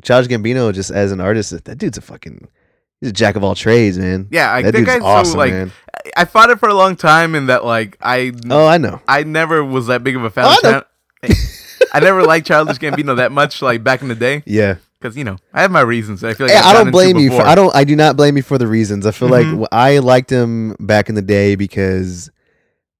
[0.01, 1.51] Childish Gambino just as an artist.
[1.65, 2.47] That dude's a fucking
[3.01, 4.29] he's a jack of all trades, man.
[4.31, 5.71] Yeah, I, that that dude's guy's awesome, so like man.
[6.15, 9.01] I- fought it for a long time, and that like I Oh, I know.
[9.07, 10.45] I never was that big of a fan.
[10.47, 10.83] Oh,
[11.23, 11.29] I.
[11.93, 15.23] I never liked Childish Gambino that much, like back in the day, Yeah, because you
[15.25, 16.23] know I have my reasons.
[16.23, 17.41] I feel like Hey, I don't blame you for.
[17.41, 17.75] I don't.
[17.75, 19.05] I do not blame you for the reasons.
[19.05, 19.59] I feel Mhm.
[19.59, 22.29] like I liked him back in the day because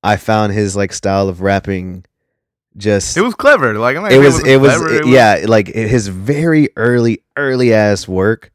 [0.04, 2.06] I found his like style of rapping
[2.78, 3.78] just It was clever.
[3.78, 8.08] Like I'm it was it was, clever, it- yeah like his very early early ass
[8.08, 8.52] work.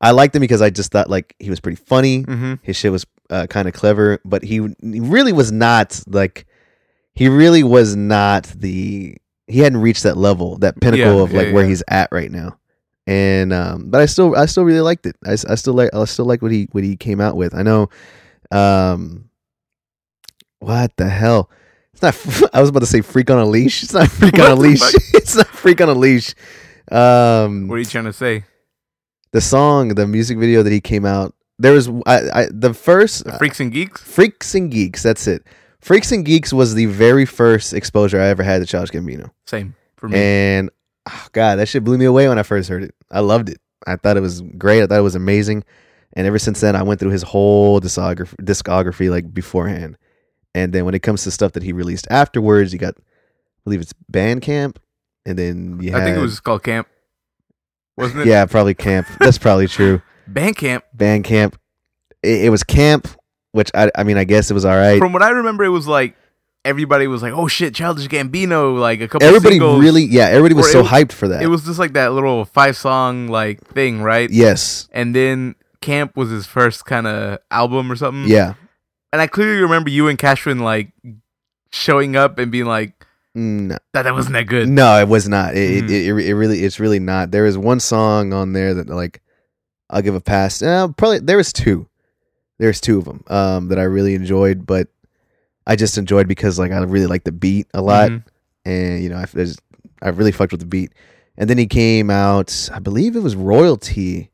[0.00, 2.22] I liked him because i just thought like he was pretty funny.
[2.22, 6.46] Hmm his shit was uh, kind of clever but he, he really was not like
[7.14, 11.46] he really was not the he hadn't reached that level that pinnacle Yeah, of like
[11.48, 11.68] yeah, where yeah.
[11.68, 12.56] he's at right now.
[13.06, 15.16] And um but i still i still really liked it.
[15.26, 17.54] I, I still like i still like what he what he came out with.
[17.54, 17.88] I know
[18.50, 19.28] um
[20.58, 21.50] what the hell
[22.02, 22.14] not
[22.54, 24.80] i was about to say freak on a leash it's not freak on a leash
[25.14, 26.34] it's not freak on a leash
[26.90, 28.44] um What are you trying to say?
[29.32, 33.24] the song the music video that he came out there was i, I the first
[33.24, 34.00] The Freaks and Geeks.
[34.02, 35.02] Freaks and Geeks.
[35.02, 35.44] That's it.
[35.80, 39.74] Freaks and Geeks was the very first exposure I ever had to Childish Gambino, Same
[39.96, 40.18] for me.
[40.18, 40.70] and
[41.08, 42.94] oh god, that shit blew me away when I first heard it.
[43.10, 43.58] I loved it.
[43.86, 44.82] I thought it was great.
[44.82, 45.64] I thought it was amazing,
[46.14, 49.96] and ever since then, I went through his whole discography, discography like beforehand.
[50.54, 53.02] And then when it comes to stuff that he released afterwards, you got, I
[53.64, 54.76] believe it's Bandcamp,
[55.24, 56.88] and then you I think it was called Camp.
[57.96, 58.26] Wasn't it?
[58.26, 59.06] yeah, probably Camp.
[59.18, 60.00] That's probably true.
[60.30, 60.82] Bandcamp.
[60.96, 61.54] Bandcamp.
[62.22, 63.08] It, it was Camp,
[63.52, 64.98] which I, I mean, I guess it was all right.
[64.98, 66.16] From what I remember, it was like
[66.64, 69.26] everybody was like, "Oh shit, Childish Gambino!" Like a couple.
[69.26, 69.80] Everybody singles.
[69.80, 71.42] really, yeah, everybody was so hyped for that.
[71.42, 74.28] It was just like that little five song like thing, right?
[74.30, 78.30] yes, And then Camp was his first kind of album or something.
[78.30, 78.54] yeah.
[79.12, 80.92] And I clearly remember you and Cashman like
[81.72, 85.54] showing up and being like, No, "That that wasn't that good." no, it was not.
[85.56, 85.90] It, Mhm.
[85.90, 87.30] it, it, it really, it's really not.
[87.30, 89.20] There is one song on there that like
[89.88, 90.62] I'll give a pass.
[90.62, 91.88] Uh, probably there was two.
[92.58, 94.88] There's two of them um, that I really enjoyed, but
[95.66, 98.24] I just enjoyed because like I really like the beat a lot, Mhm.
[98.64, 99.60] and you know I, I just-
[100.02, 100.92] I really fucked with the beat.
[101.36, 104.30] And then he came out, I believe it was Royalty.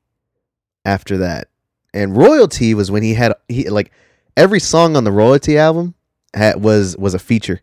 [0.84, 1.48] After that,
[1.92, 3.90] and Royalty was when he had he like
[4.36, 5.94] every song on the Royalty album
[6.34, 7.60] had was was a feature.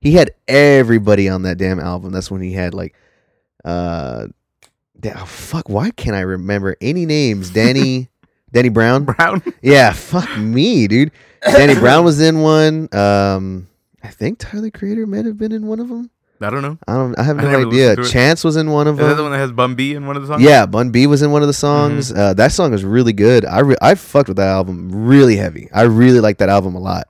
[0.00, 2.12] He had everybody on that damn album.
[2.12, 2.94] That's when he had like,
[3.64, 4.26] uh,
[5.04, 5.68] oh, fuck.
[5.68, 7.50] Why can't I remember any names?
[7.50, 8.08] Danny,
[8.52, 9.04] Danny Brown.
[9.04, 9.42] Brown.
[9.62, 11.12] Yeah, fuck me, dude.
[11.42, 12.88] Danny Brown was in one.
[12.92, 13.68] Um,
[14.02, 16.10] I think Tyler Creator might have been in one of them.
[16.44, 16.78] I don't know.
[16.88, 17.18] I don't.
[17.18, 17.88] I have no never idea.
[17.90, 18.12] listened to it.
[18.12, 19.24] Chance was in one of Is that the them.
[19.24, 20.42] one that has Bun B in one of the songs?
[20.42, 22.10] Yeah, Bun B was in one of the songs.
[22.10, 22.20] Mm-hmm.
[22.20, 23.44] Uh, that song was really good.
[23.44, 25.68] I re- I fucked with that album really heavy.
[25.72, 27.04] I really like that album a lot.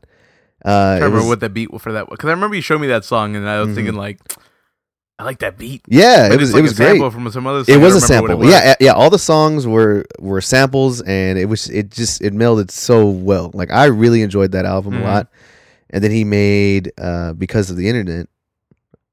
[0.65, 2.15] Uh, I remember was- what that beat for that one.
[2.17, 3.75] because I remember you showed me that song and I was Mhm.
[3.75, 4.19] thinking like,
[5.19, 5.83] I like that beat.
[5.89, 7.13] yeah, But it was like it was a great.
[7.13, 7.65] from some other.
[7.65, 7.75] Song.
[7.75, 8.37] It was a sample.
[8.37, 8.49] was.
[8.49, 8.93] Yeah, yeah.
[8.93, 13.51] All the songs were were samples, and it was it just it melded so well.
[13.55, 15.01] Like I really enjoyed that album Mhm.
[15.01, 15.29] a lot.
[15.91, 18.27] And then he made uh, because of the internet,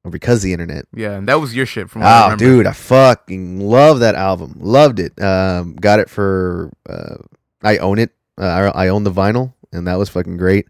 [0.10, 0.86] or because of the internet.
[0.93, 2.02] yeah, and that was your shit from.
[2.02, 2.43] What I Oh, remember.
[2.43, 4.56] dude, I fucking love that album.
[4.60, 5.19] Loved it.
[5.22, 7.15] Um, got it for uh,
[7.63, 8.12] I own it.
[8.38, 10.67] Uh, I, I own the vinyl, and that was fucking great.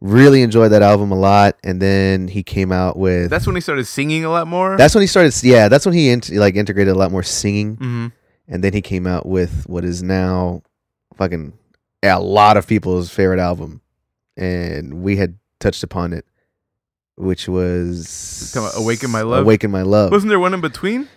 [0.00, 1.58] Really enjoyed that album a lot.
[1.62, 4.76] And then he came out with That's when he started singing a lot more.
[4.78, 5.34] that's when he started.
[5.42, 7.76] Yeah, that's when he int- like integrated a lot more singing.
[7.76, 8.06] hmm
[8.52, 10.60] and then he came out with what is now
[11.14, 11.52] fucking
[12.02, 13.80] a lot of people's favorite album
[14.36, 16.24] and we had touched upon it
[17.20, 19.42] which was Talking about Awaken My Love?
[19.44, 20.10] Awaken My Love.
[20.12, 21.08] Wasn't there one in between?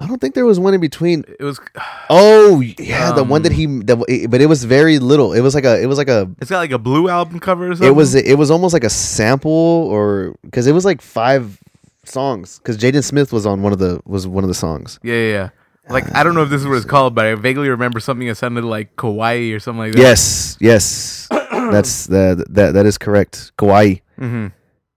[0.00, 1.24] I don't think there was one in between.
[1.40, 1.60] It was.
[2.10, 5.34] Oh yeah, the one that Um, he, that, but it was very little.
[5.34, 7.70] It was like a, it was like a, It's got like a blue album cover
[7.70, 7.86] or something.
[7.88, 11.58] it was, it was almost like a sample, or because it was like five
[12.04, 12.58] songs.
[12.58, 14.98] Because Jaden Smith was on one of the was one of the songs.
[15.02, 15.32] Yeah, yeah.
[15.32, 15.48] yeah.
[15.92, 18.26] Like I don't know if this is what it's called, but I vaguely remember something
[18.28, 20.00] that sounded like Kauai or something like that.
[20.00, 23.52] Yes, yes, that's that that that is correct.
[23.58, 23.96] Kauai.
[24.18, 24.46] Mm-hmm.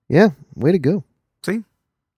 [0.08, 1.04] Yeah, way to go.
[1.44, 1.64] See?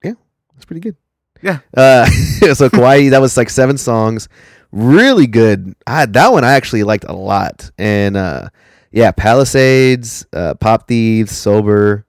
[0.02, 0.14] Yeah,
[0.54, 0.96] that's pretty good.
[1.42, 1.60] Yeah.
[1.76, 2.06] Uh,
[2.54, 4.28] so Kauai, that was like seven songs,
[4.72, 5.74] really good.
[5.86, 8.48] I, that one I actually liked a lot, and uh,
[8.90, 12.06] yeah, Palisades, uh, Pop Thieves, Sober.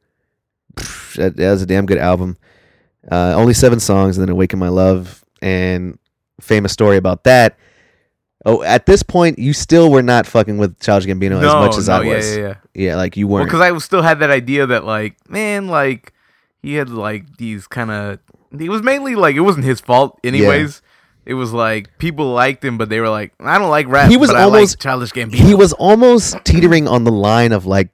[0.75, 2.38] pff, That, that was a damn good album.
[3.11, 5.99] Uh, only seven songs, and then Awaken My Love, and
[6.39, 7.57] famous story about that.
[8.47, 11.88] Oh, at this point, you still were not fucking with Childish Gambino as much as
[11.88, 12.29] no, I was.
[12.29, 12.47] Yeah, yeah.
[12.47, 13.47] Yeah, yeah like you weren't.
[13.47, 16.13] because I still had that idea that like, man, like
[16.65, 18.19] he had like these kind of.
[18.58, 20.82] He was mainly like it wasn't his fault, anyways.
[21.25, 24.10] It was like people liked him, but they were like, I don't like rap.
[24.10, 25.36] He was but I almost- like Childish Gambino.
[25.36, 27.89] he was almost teetering on the line of like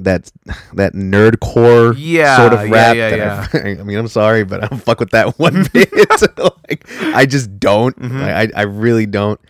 [0.00, 0.30] that
[0.74, 2.96] that nerdcore Yeah, sort of yeah, rap.
[2.96, 3.10] yeah,
[3.50, 5.90] that I, I mean, I'm sorry, but I don't fuck with that one bit.
[6.38, 6.84] like,
[7.14, 7.96] I just don't.
[7.98, 8.20] Mhm.
[8.20, 9.40] Like, I I really don't.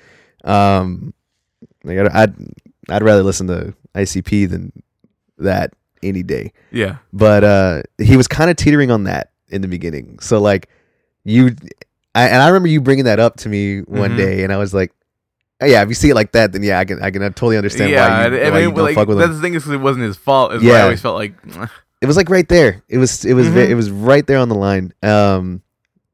[0.44, 1.12] Um,
[1.84, 2.34] like I'd, I'd
[2.88, 4.72] I'd rather listen to ICP than
[5.38, 5.72] that
[6.08, 6.52] any day.
[6.70, 10.18] yeah, But uh, he was kind of teetering on that in the beginning.
[10.20, 10.68] So like
[11.24, 11.54] you,
[12.14, 14.16] I, and I remember you bringing that up to me one Mhm.
[14.16, 14.92] day, and I was like.
[15.60, 17.56] "Oh, Yeah, if you see it like that, then yeah, I can I can totally
[17.56, 18.08] understand yeah.
[18.08, 19.36] why you, and- why and you don't like, fuck with that's him.
[19.36, 20.52] the thing is, it wasn't his fault.
[20.52, 21.32] Is why I always felt like,
[22.02, 22.82] It was like right there.
[22.90, 23.68] It was it was Mhm.
[23.70, 24.92] it was right there on the line.
[25.02, 25.62] Um,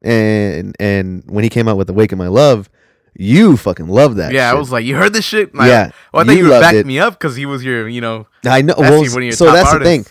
[0.01, 2.69] and and when he came out with "Awaken My Love,"
[3.15, 4.33] you fucking love that.
[4.33, 5.51] yeah, I was like, you heard this shit?
[5.55, 5.91] Oh, I- yeah.
[6.13, 6.85] well, I think you you, would loved back it.
[6.85, 8.75] me up because he was your, you know, I know.
[8.77, 10.05] Well, your so that's the thing.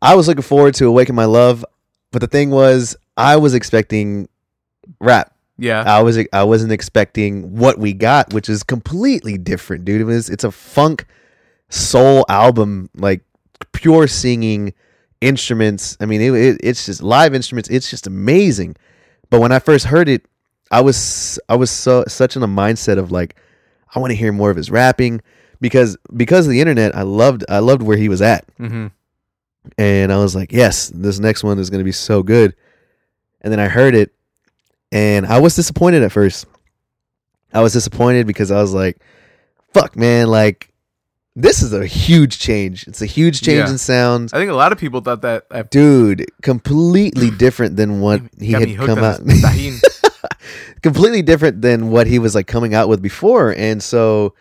[0.00, 1.64] I was looking forward to "Awaken My Love,"
[2.12, 4.28] but the thing was, I was expecting
[5.00, 5.34] rap.
[5.60, 10.00] Yeah, I was I wasn't expecting what we got, which is completely different, dude.
[10.00, 11.04] It was it's a funk
[11.68, 13.22] soul album, like
[13.72, 14.72] pure singing
[15.20, 15.96] instruments.
[16.00, 17.68] I mean, it, it, it's just live instruments.
[17.70, 18.76] It's just amazing.
[19.30, 20.24] But when I first heard it,
[20.70, 23.36] I was I was so such in a mindset of like
[23.94, 25.20] I want to hear more of his rapping
[25.60, 26.94] because because of the internet.
[26.96, 28.88] I loved I loved where he was at, hmm
[29.76, 32.54] and I was like, yes, this next one is going to be so good.
[33.42, 34.14] And then I heard it,
[34.90, 36.46] and I was disappointed at first.
[37.52, 38.98] I was disappointed because I was like,
[39.72, 40.72] fuck, man, like
[41.36, 42.86] this is a huge change.
[42.88, 43.70] It's a huge change Yeah.
[43.70, 44.30] in sound.
[44.32, 45.46] I think a lot of people thought that.
[45.50, 49.20] I, Dude, completely different than what he had come out.
[50.82, 53.54] completely different than what he was like coming out with before.
[53.54, 54.34] And so,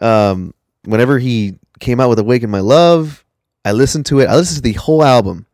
[0.00, 3.24] um, whenever he came out with "Awaken My Love,"
[3.64, 4.26] I listened to it.
[4.26, 5.46] I listened to the whole album,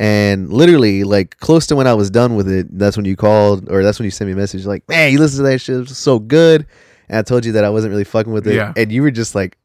[0.00, 3.70] and literally, like close to when I was done with it, that's when you called,
[3.70, 5.76] or that's when you sent me a message like, "Man, you listen to that shit?
[5.76, 6.66] It was so good."
[7.08, 8.72] And I told you that I wasn't really fucking with it, Yeah.
[8.76, 9.56] and you were just like,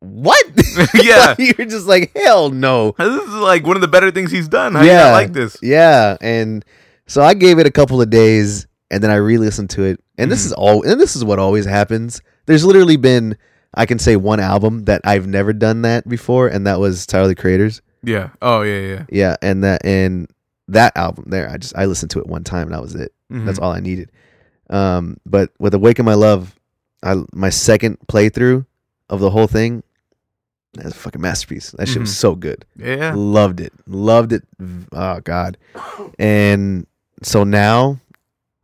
[0.00, 0.44] "What?"
[1.02, 1.34] Yeah.
[1.38, 4.48] you were just like, "Hell no." this is like one of the better things he's
[4.48, 4.74] done.
[4.74, 5.56] How not like this?
[5.62, 6.64] Yeah, and
[7.06, 10.30] so I gave it a couple of days, and then I re-listened to it, and
[10.30, 10.46] this Mhm.
[10.46, 12.20] is all, and this is what always happens.
[12.46, 13.36] There's literally been,
[13.74, 17.28] I can say one album that I've never done that before, and that was Tyler
[17.28, 17.80] the Creator's.
[18.02, 18.28] Yeah.
[18.42, 19.02] Oh yeah, yeah.
[19.10, 20.28] Yeah, and that and
[20.68, 23.12] that album there, I just I listened to it one time, and that was it.
[23.32, 23.46] Mhm.
[23.46, 24.10] That's all I needed.
[24.70, 26.54] Um, but with "Awaken My Love,"
[27.02, 28.64] I my second playthrough
[29.10, 29.82] of the whole thing,
[30.74, 31.70] that's a fucking masterpiece.
[31.78, 32.14] That shit was Mhm.
[32.14, 32.64] so good.
[32.76, 33.12] Yeah.
[33.16, 33.72] Loved it.
[33.86, 34.42] Loved it.
[34.92, 35.56] Oh God.
[36.18, 36.86] And
[37.22, 38.00] so now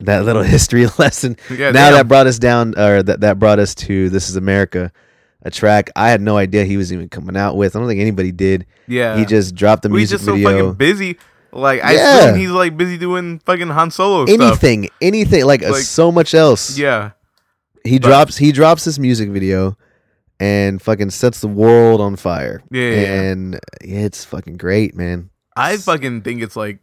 [0.00, 1.36] that little history lesson.
[1.50, 1.70] Yeah.
[1.72, 1.92] now damn.
[1.94, 4.92] that brought us down or that, that brought us to This is America,
[5.42, 7.76] a track I had no idea he was even coming out with.
[7.76, 8.66] I don't think anybody did.
[8.86, 9.16] yeah.
[9.16, 10.48] he just dropped the he's music just so video.
[10.50, 11.18] fucking busy.
[11.52, 12.18] Like I Yeah.
[12.24, 14.40] assume he's like busy doing fucking Han Solo stuff.
[14.40, 16.78] anything, anything like, uh, Like- so much else.
[16.78, 17.10] Yeah.
[17.84, 19.76] He but- drops he drops this music video
[20.38, 22.62] and fucking sets the world on fire.
[22.70, 23.20] Yeah, yeah, yeah.
[23.22, 25.30] And it's fucking great, man.
[25.56, 26.78] I fucking think it's like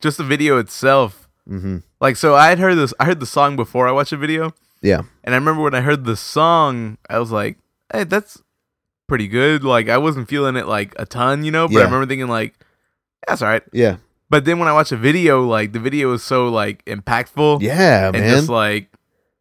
[0.00, 1.28] just the video itself.
[1.46, 4.16] hmm Like so I had heard this I heard the song before I watched the
[4.16, 4.52] video.
[4.82, 5.02] Yeah.
[5.24, 7.56] And I remember when I heard the song, I was like,
[7.92, 8.42] "Hey, that's
[9.08, 11.80] pretty good." Like I wasn't feeling it like a ton, you know, but Yeah.
[11.80, 12.54] I remember thinking like,
[13.26, 13.96] "That's all right." Yeah.
[14.28, 18.06] But then when I watched the video, like the video is so like impactful Yeah,
[18.08, 18.30] and man.
[18.34, 18.90] just like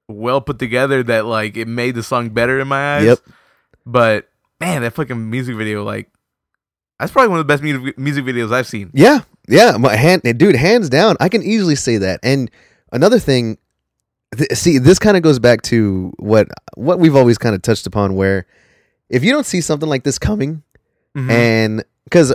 [0.08, 3.06] well put together that like it made the song better in my eyes.
[3.06, 3.20] Yep.
[3.86, 4.30] But
[4.62, 6.10] man, that fucking music video, like
[7.00, 8.90] that's probably one of the best music music videos I've seen.
[8.94, 11.16] Yeah, yeah, my hand, dude, hands down.
[11.20, 12.20] I can easily say that.
[12.24, 12.50] And
[12.92, 13.58] another thing,
[14.36, 17.86] th- see, this kind of goes back to what what we've always kind of touched
[17.88, 18.46] upon, where
[19.10, 20.64] if you don't see something like this coming,
[21.16, 21.30] Mhm.
[21.32, 22.34] and because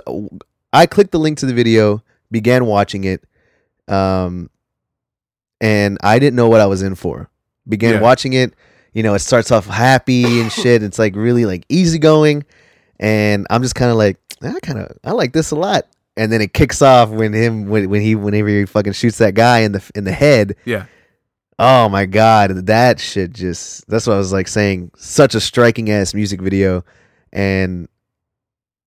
[0.73, 3.25] I clicked the link to the video, began watching it,
[3.88, 4.51] um,
[5.61, 7.29] and I didn't know what I was in for.
[7.68, 8.01] Began Yeah.
[8.01, 8.55] watching it.
[8.92, 10.83] You know, it starts off happy and shit.
[10.83, 12.44] It's like really like easygoing,
[12.99, 15.87] and I'm just kind of like, I kind of I like this a lot.
[16.16, 19.35] And then it kicks off when him when, when he whenever he fucking shoots that
[19.35, 20.57] guy in the in the head.
[20.64, 20.87] Yeah.
[21.59, 24.90] Oh my god, that shit just that's what I was like saying.
[24.96, 26.85] Such a striking ass music video
[27.33, 27.88] and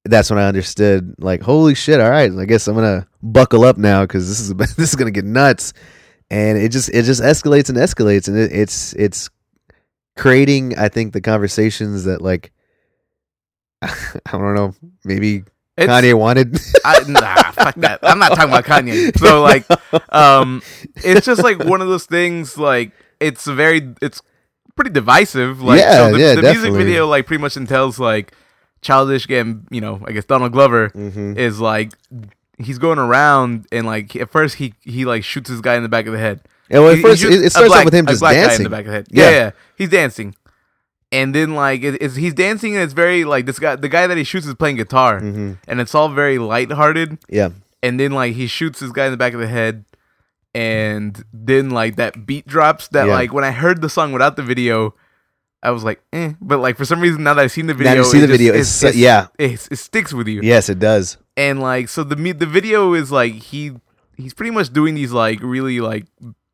[0.05, 3.63] that's when I understood like holy shit, all right, I guess I'm going to buckle
[3.63, 5.73] up now cuz this is this is going to get nuts.
[6.29, 9.29] And it just it just escalates and escalates and it, it's it's
[10.17, 12.51] creating I think the conversations that like
[13.81, 13.93] I
[14.31, 15.43] don't know, maybe
[15.75, 16.57] It's, Kanye wanted.
[16.85, 17.99] I, nah, fuck that.
[18.03, 19.17] I'm not talking about Kanye.
[19.17, 19.65] So like,
[20.13, 20.61] um,
[20.97, 22.57] it's just like one of those things.
[22.57, 24.21] Like, it's very, it's
[24.75, 25.61] pretty divisive.
[25.61, 28.33] Like, Yeah, so the, yeah, the music video like pretty much entails like
[28.81, 31.37] Childish Gambino, you know, I guess Donald Glover Mhm.
[31.37, 31.91] is like
[32.59, 35.89] he's going around and like at first he he like shoots this guy in the
[35.89, 36.41] back of the head.
[36.69, 38.21] And well, at He- he first shoots it, it starts black- off with him just
[38.21, 39.07] dancing in the back of the head.
[39.09, 39.23] Yeah.
[39.23, 40.35] Yeah, yeah, he's dancing.
[41.13, 44.07] And then like it, it's, he's dancing and it's very like this guy the guy
[44.07, 45.57] that he shoots is playing guitar Mhm.
[45.67, 47.49] and it's all very lighthearted Yeah.
[47.83, 49.85] and then like he shoots this guy in the back of the head
[50.55, 53.13] and then like that beat drops that Yeah.
[53.13, 54.93] like when I heard the song without the video
[55.61, 57.93] I was like eh but like for some reason now that I've seen the video
[57.93, 58.53] Now you see it the just- video.
[58.53, 59.27] it's- It's, it's- yeah.
[59.39, 61.17] it, it sticks with you Yes, it does.
[61.37, 63.71] and like so the the video is like he
[64.17, 66.05] he's pretty much doing these like really like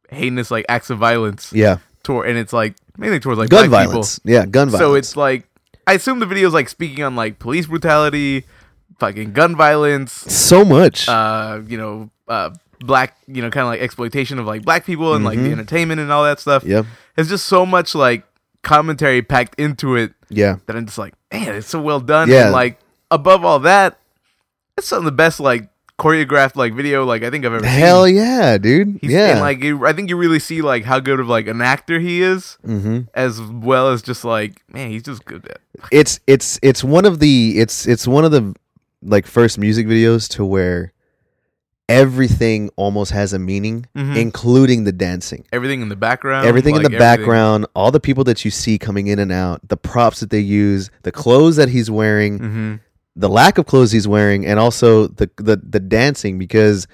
[0.10, 1.78] heinous like acts of violence Yeah.
[2.10, 4.20] Toward and it's like mainly towards like gun violence.
[4.24, 4.80] Yeah, gun violence.
[4.80, 5.46] So it's like
[5.86, 8.46] I assume the video is like speaking on like police brutality,
[9.00, 11.08] fucking gun violence, so much.
[11.08, 15.14] uh, you know, uh, black, you know, kind of like exploitation of like black people
[15.16, 15.54] and like the Mhm.
[15.54, 16.64] entertainment and all that stuff.
[16.64, 16.84] yeah.
[17.18, 18.24] It's just so much like
[18.64, 20.58] commentary packed into it Yeah.
[20.66, 22.30] that I'm just like, man, it's so well done.
[22.30, 22.44] Yeah.
[22.46, 22.80] And like
[23.12, 24.00] above all that,
[24.78, 28.06] it's some of the best like choreographed like video like I think I've ever Hell
[28.06, 28.16] seen.
[28.16, 28.98] yeah, dude.
[29.02, 29.32] He's, yeah.
[29.32, 32.00] and like you, I think you really see like how good of like an actor
[32.00, 35.60] he is, hmm as well as just like man, he's just good at.
[35.92, 38.56] It's it's it's one of the it's it's one of the
[39.04, 40.94] like first music videos to where
[41.88, 44.16] everything almost has a meaning, Mhm.
[44.16, 45.44] including the dancing.
[45.52, 46.46] everything in the background.
[46.48, 49.68] everything in like, the background, all the people that you see coming in and out,
[49.68, 52.76] the props that they use, the clothes that he's wearing, hmm
[53.20, 56.88] the lack of clothes he's wearing, and also the the the dancing because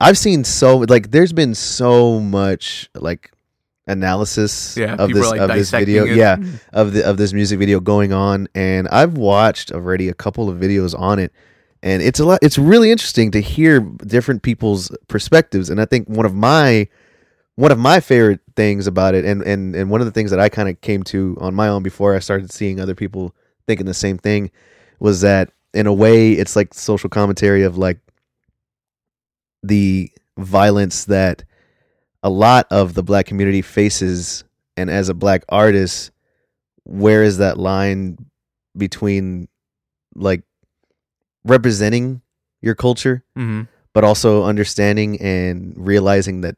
[0.00, 3.30] I've seen so like there's been so much like
[3.86, 6.14] analysis Yeah, of this like, of this video it.
[6.16, 6.36] yeah
[6.74, 10.58] of the of this music video going on and I've watched already a couple of
[10.58, 11.32] videos on it
[11.82, 16.06] and it's a lot it's really interesting to hear different people's perspectives and I think
[16.06, 16.86] one of my
[17.54, 20.40] one of my favorite things about it and and and one of the things that
[20.40, 23.34] I kind of came to on my own before I started seeing other people
[23.66, 24.50] thinking the same thing
[25.00, 27.98] was that in a way it's like social commentary of like
[29.62, 31.44] the violence that
[32.22, 34.44] a lot of the black community faces.
[34.76, 36.12] And as a black artist
[36.84, 38.16] where is that line
[38.76, 39.46] between
[40.14, 40.42] like
[41.44, 42.22] representing
[42.62, 43.62] your culture hmm
[43.94, 46.54] but also understanding and realizing that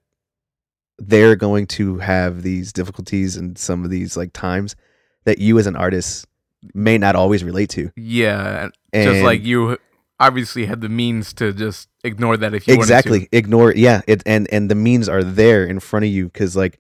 [0.99, 4.77] they're going to have these difficulties and some of these like times
[5.25, 6.27] that you as an artist
[6.75, 9.79] may not always relate to Yeah, and just like you
[10.19, 14.47] obviously had the means to just ignore that if you exactly ignore yeah it and
[14.53, 16.79] and the means are there in front of you because like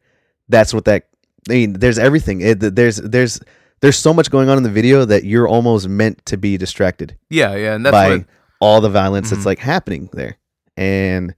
[0.50, 1.08] that's what that
[1.48, 3.40] i mean there's everything it, there's there's
[3.80, 7.16] there's so much going on in the video that you're almost meant to be distracted.
[7.30, 8.26] Yeah, yeah, and that's by what.
[8.60, 9.46] all the violence that's Mhm.
[9.46, 10.36] like happening there
[10.76, 11.34] and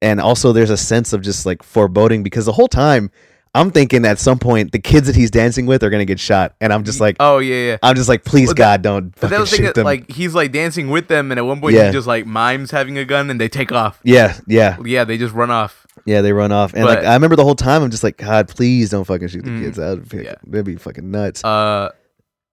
[0.00, 3.12] and also there's a sense of just like foreboding because the whole time
[3.54, 6.54] i'm thinking at some point the kids that he's dancing with are gonna get shot
[6.60, 7.76] and i'm just like Oh yeah, yeah.
[7.82, 10.10] i'm just like please Well, that- god don't But fucking that shoot that them like
[10.10, 11.86] he's like dancing with them, and at one point Yeah.
[11.88, 14.00] he just like mimes having a gun, and they take off.
[14.04, 15.86] yeah yeah Yeah, they just run off.
[16.06, 18.16] Yeah, they run off, and But- like I remember the whole time, I'm just like,
[18.16, 19.76] God, please don't fucking shoot the Mm, kids.
[19.76, 20.34] That'd be, yeah.
[20.46, 21.44] that'd be fucking nuts.
[21.44, 21.90] Uh,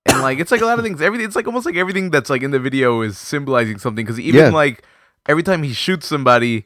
[0.05, 1.01] and like it's like a lot of things.
[1.01, 1.25] Everything.
[1.25, 4.05] It's like almost like everything that's like in the video is symbolizing something.
[4.05, 4.49] Because even Yeah.
[4.49, 4.83] like
[5.27, 6.65] every time he shoots somebody,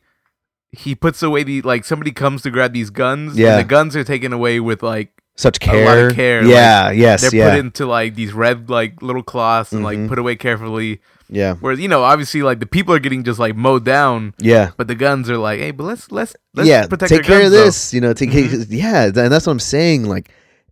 [0.75, 3.37] he puts away the like somebody comes to grab these guns.
[3.37, 3.51] Yeah.
[3.57, 6.89] and the guns are taken away with like Such a lot care, of care, Yeah,
[6.91, 10.07] yes, they're yeah, put into like these red like little cloths and like Mhm.
[10.09, 10.99] put away carefully.
[11.29, 14.71] yeah, Whereas you know obviously like the people are getting just like mowed down, yeah,
[14.77, 16.85] but the guns are like, hey, but let's let's let's yeah.
[16.87, 17.65] protect Take care guns, of though.
[17.65, 18.13] this, you know.
[18.13, 18.65] Take Mhm.
[18.69, 20.05] yeah, and that's what I'm saying.
[20.05, 20.29] Like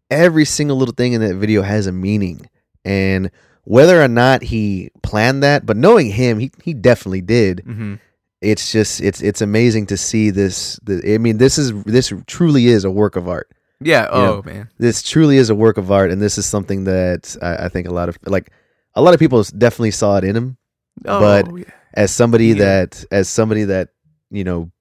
[0.10, 2.45] every single little thing in that video has a meaning,
[2.86, 3.32] and
[3.64, 7.64] whether or not he planned that, but knowing him, he he definitely did.
[7.68, 7.99] Mhm.
[8.42, 10.80] It's just it's it's amazing to see this.
[10.84, 13.50] The, I mean, this is this truly is a work of art.
[13.80, 14.08] Yeah.
[14.12, 14.70] Oh know, man.
[14.80, 17.88] this truly is a work of art, and this is something that I, I think
[17.88, 18.52] a lot of like
[18.96, 20.58] a lot of people definitely saw it in him.
[21.06, 21.64] Oh, but- yeah.
[21.94, 22.54] as somebody Yeah.
[22.66, 23.89] that as somebody that
[24.32, 24.72] you know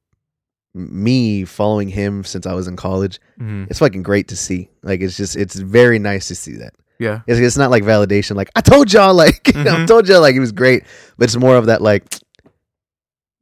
[0.74, 3.68] me following him since I was in college, Mhm.
[3.68, 4.68] it's fucking great to see.
[4.82, 6.74] Like it's just it's very nice to see that.
[6.98, 7.20] Yeah.
[7.26, 9.86] It's, it's not like validation, like I told y'all, like I Mhm.
[9.86, 10.84] told y'all, like it was great,
[11.18, 12.04] but it's more of that, like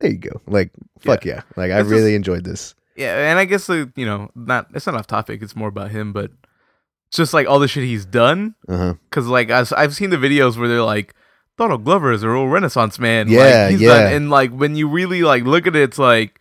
[0.01, 0.71] there you go, like
[1.01, 2.75] fuck yeah, like I It's just- really enjoyed this.
[2.97, 5.41] Yeah, and I guess like, you know, not it's not off topic.
[5.43, 6.33] It's more about him, but
[7.13, 8.55] just like all the shit he's done.
[8.69, 8.95] Uh.
[9.09, 11.15] Because like I've, I've seen the videos where they're like,
[11.57, 13.29] Donald Glover is a real Renaissance man.
[13.29, 13.89] Yeah, like, he's yeah.
[14.05, 16.41] done- and like when you really like look at it, it's like,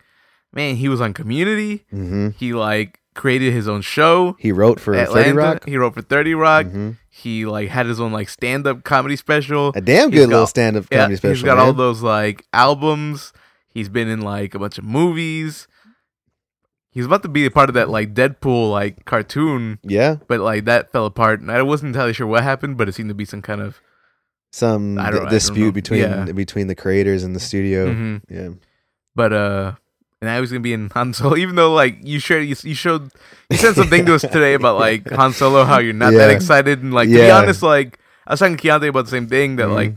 [0.52, 1.84] man, he was on Community.
[1.90, 4.36] hmm He like created his own show.
[4.40, 5.22] He wrote for Atlanta.
[5.24, 5.64] Thirty Rock.
[5.66, 6.66] He wrote for Thirty Rock.
[6.66, 6.96] Mhm.
[7.08, 9.70] He like had his own like stand up comedy special.
[9.76, 11.34] A damn He's good little stand up Yeah, comedy special.
[11.34, 11.66] he's got man.
[11.66, 13.32] all those like albums.
[13.78, 15.68] He's been in like a bunch of movies.
[16.90, 20.64] He's about to be a part of that like Deadpool like cartoon, yeah, but like
[20.64, 23.24] that fell apart, and I wasn't entirely sure what happened, but it seemed to be
[23.24, 23.80] some kind of.
[24.50, 26.24] some d- dispute between Yeah.
[26.32, 27.92] between the creators and the studio.
[27.92, 28.22] Mhm.
[28.28, 28.48] Yeah.
[29.14, 29.72] But uh,
[30.20, 32.74] and I was gonna be in Han Solo, even though like you shared, you, you
[32.74, 33.12] showed,
[33.50, 36.82] you said something to us today about like Han Solo, how you're not that excited,
[36.82, 39.56] and like to be honest, like I was talking to Keontae about the same thing
[39.56, 39.74] that Mhm.
[39.74, 39.92] like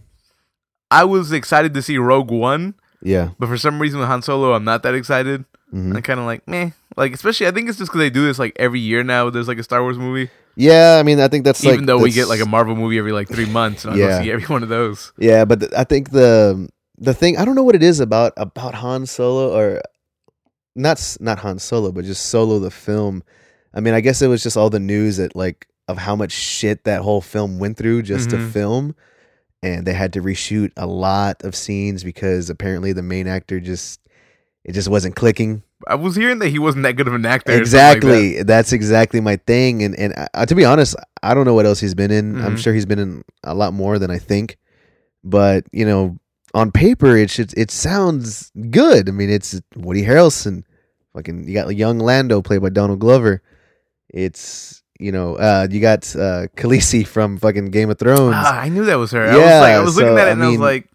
[0.91, 3.29] I was excited to see Rogue One, Yeah.
[3.39, 5.45] but for some reason with Han Solo, I'm not that excited.
[5.73, 5.95] Mhm.
[5.95, 6.71] I'm kind of like meh.
[6.97, 9.29] Like especially, I think it's just because they do this like every year now.
[9.29, 11.97] There's like a Star Wars movie, Yeah, I mean, I think that's even like though
[11.97, 14.21] we get like a Marvel movie every like three months, and I Yeah.
[14.21, 15.13] see every one of those.
[15.17, 18.33] Yeah, but th- I think the the thing I don't know what it is about
[18.37, 19.81] about Han Solo or
[20.75, 23.23] not not Han Solo, but just Solo the film.
[23.73, 26.31] I mean, I guess it was just all the news that like of how much
[26.33, 28.51] shit that whole film went through just to Mhm.
[28.51, 28.95] film,
[29.63, 33.99] and they had to reshoot a lot of scenes because apparently the main actor just
[34.63, 35.63] it just wasn't clicking.
[35.87, 37.51] I was hearing that he wasn't that good of an actor.
[37.53, 38.07] or something like that.
[38.07, 39.81] Exactly, that's exactly my thing.
[39.83, 42.39] And and uh, to be honest, I don't know what else he's been in.
[42.41, 42.59] I'm Mhm.
[42.59, 44.57] sure he's been in a lot more than I think.
[45.23, 46.17] But you know,
[46.53, 49.09] on paper, it should it sounds good.
[49.09, 50.63] I mean, it's Woody Harrelson.
[51.13, 53.41] Fucking, you got young Lando played by Donald Glover.
[54.09, 58.35] It's you know, uh, you got uh, Khaleesi from fucking Game of Thrones.
[58.37, 59.23] Ah, I knew that was her.
[59.23, 60.89] I was Yeah, like, I was looking at it I and I was like,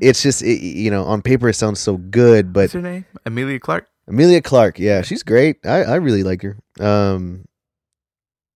[0.00, 3.06] It's just it, you know, on paper it sounds so good, but what's her name?
[3.24, 3.88] Emilia Clarke.
[4.08, 5.64] Emilia Clarke, yeah, she's great.
[5.66, 6.56] I, I really like her.
[6.78, 7.46] Um,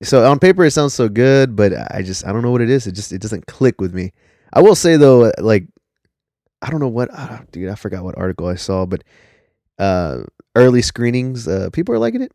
[0.02, 2.70] so on paper it sounds so good, but I just I don't know what it
[2.70, 2.86] is.
[2.86, 4.12] It just it doesn't click with me.
[4.52, 5.66] I will say though, like
[6.62, 7.68] I don't know what, ah, dude.
[7.70, 9.02] I forgot what article I saw, but
[9.78, 10.24] uh,
[10.54, 12.32] early screenings, uh, people are liking it,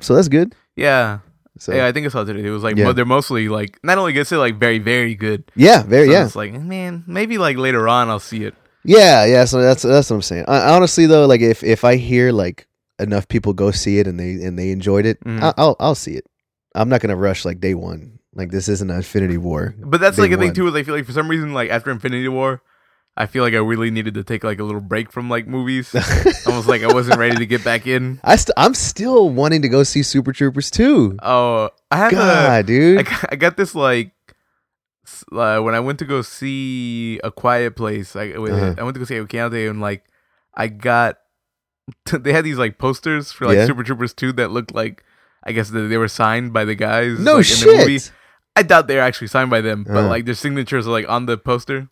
[0.00, 0.54] so that's good.
[0.76, 1.20] Yeah,
[1.58, 1.86] So yeah.
[1.86, 2.46] I think I saw it today.
[2.46, 2.92] It was like Yeah.
[2.92, 5.44] they're mostly like not only good, say like very very good.
[5.54, 8.54] Yeah, very So yeah, It's like man, maybe like later on I'll see it.
[8.84, 9.44] yeah, yeah.
[9.46, 10.44] So that's that's what I'm saying.
[10.48, 12.66] I, honestly though, like if if I hear like
[12.98, 15.42] enough people go see it and they and they enjoyed it, Mhm.
[15.42, 16.26] I, I'll I'll see it.
[16.74, 18.18] I'm not gonna rush like day one.
[18.34, 19.74] Like this isn't an Infinity War.
[19.78, 20.66] But that's like a thing too.
[20.68, 22.60] Is I feel like for some reason like after Infinity War,
[23.18, 25.94] I feel like I really needed to take like a little break from like movies.
[26.46, 28.20] Almost like I wasn't ready to get back in.
[28.22, 31.16] I st- I'm still wanting to go see Super Troopers too.
[31.22, 32.62] Oh, I have a.
[32.62, 32.98] Dude.
[32.98, 34.10] I got, I got this like
[35.32, 38.16] uh, when I went to go see a quiet place.
[38.16, 38.74] I Uh-huh.
[38.76, 40.04] I went to go see Keontae and like
[40.54, 41.18] I got
[42.12, 43.66] they had these like posters for like Yeah.
[43.66, 45.04] Super Troopers two that looked like
[45.42, 47.18] I guess that they were signed by the guys.
[47.20, 47.98] no like, In the movie.
[48.00, 48.12] shit.
[48.56, 50.08] I doubt they're actually signed by them, but Uh-huh.
[50.08, 51.88] like their signatures are like on the poster.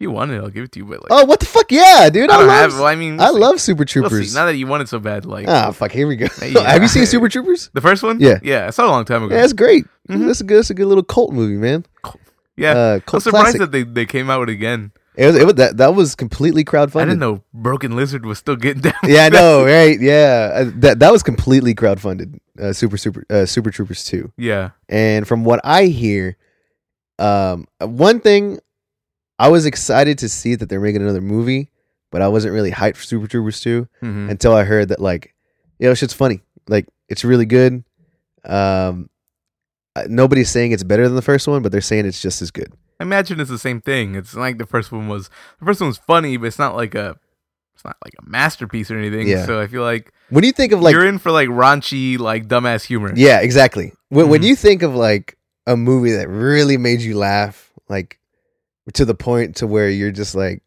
[0.00, 0.84] You want it, I'll give it to you.
[0.84, 1.72] But like Oh, what the fuck?
[1.72, 2.30] Yeah, dude.
[2.30, 2.56] I I, don't love.
[2.70, 2.74] have.
[2.74, 3.40] Well, I mean, I we'll see.
[3.40, 4.30] love Super We'll Troopers.
[4.32, 4.38] see.
[4.38, 5.90] Now that you want it so bad, like ah, fuck.
[5.90, 6.26] Here we go.
[6.40, 6.60] Yeah.
[6.70, 7.70] have you seen Super Troopers?
[7.74, 8.20] the first one.
[8.20, 8.38] Yeah.
[8.42, 8.66] yeah.
[8.66, 9.34] I saw it a long time ago.
[9.34, 9.86] Yeah, it's great.
[10.08, 10.26] Mhm.
[10.26, 10.58] That's a good.
[10.58, 11.84] That's a good little cult movie, man.
[12.56, 12.70] yeah.
[12.72, 13.60] uh, I'm surprised classic.
[13.60, 14.92] that they, they came out with it again.
[15.16, 17.00] It was, it was that that was completely crowdfunded.
[17.00, 18.92] I didn't know Broken Lizard was still getting down.
[19.04, 19.98] Yeah, I know, right?
[20.00, 22.38] Yeah, uh, that that was completely crowdfunded.
[22.56, 24.32] Uh, Super Super uh, Super Troopers two.
[24.36, 24.70] yeah.
[24.88, 26.36] And from what I hear,
[27.18, 28.60] um, one thing
[29.38, 31.70] I was excited to see that they're making another movie,
[32.10, 35.34] but I wasn't really hyped for Super Troopers 2 hmm until I heard that like,
[35.78, 36.40] yo, shit's funny.
[36.68, 37.84] Like, it's really good.
[38.44, 39.08] Um,
[40.06, 42.72] nobody's saying it's better than the first one, but they're saying it's just as good.
[43.00, 44.14] I imagine it's the same thing.
[44.14, 45.28] It's like the first one was.
[45.60, 47.16] The first one was funny, but it's not like a.
[47.74, 49.28] It's not like a masterpiece or anything.
[49.28, 49.46] Yeah.
[49.46, 52.48] So I feel like, When you think of like, you're in for like raunchy, like
[52.48, 53.12] dumbass humor.
[53.14, 53.92] yeah, exactly.
[54.08, 54.46] When when Mhm.
[54.46, 58.18] you think of like a movie that really made you laugh, like
[58.94, 60.62] to the point to where you're just like,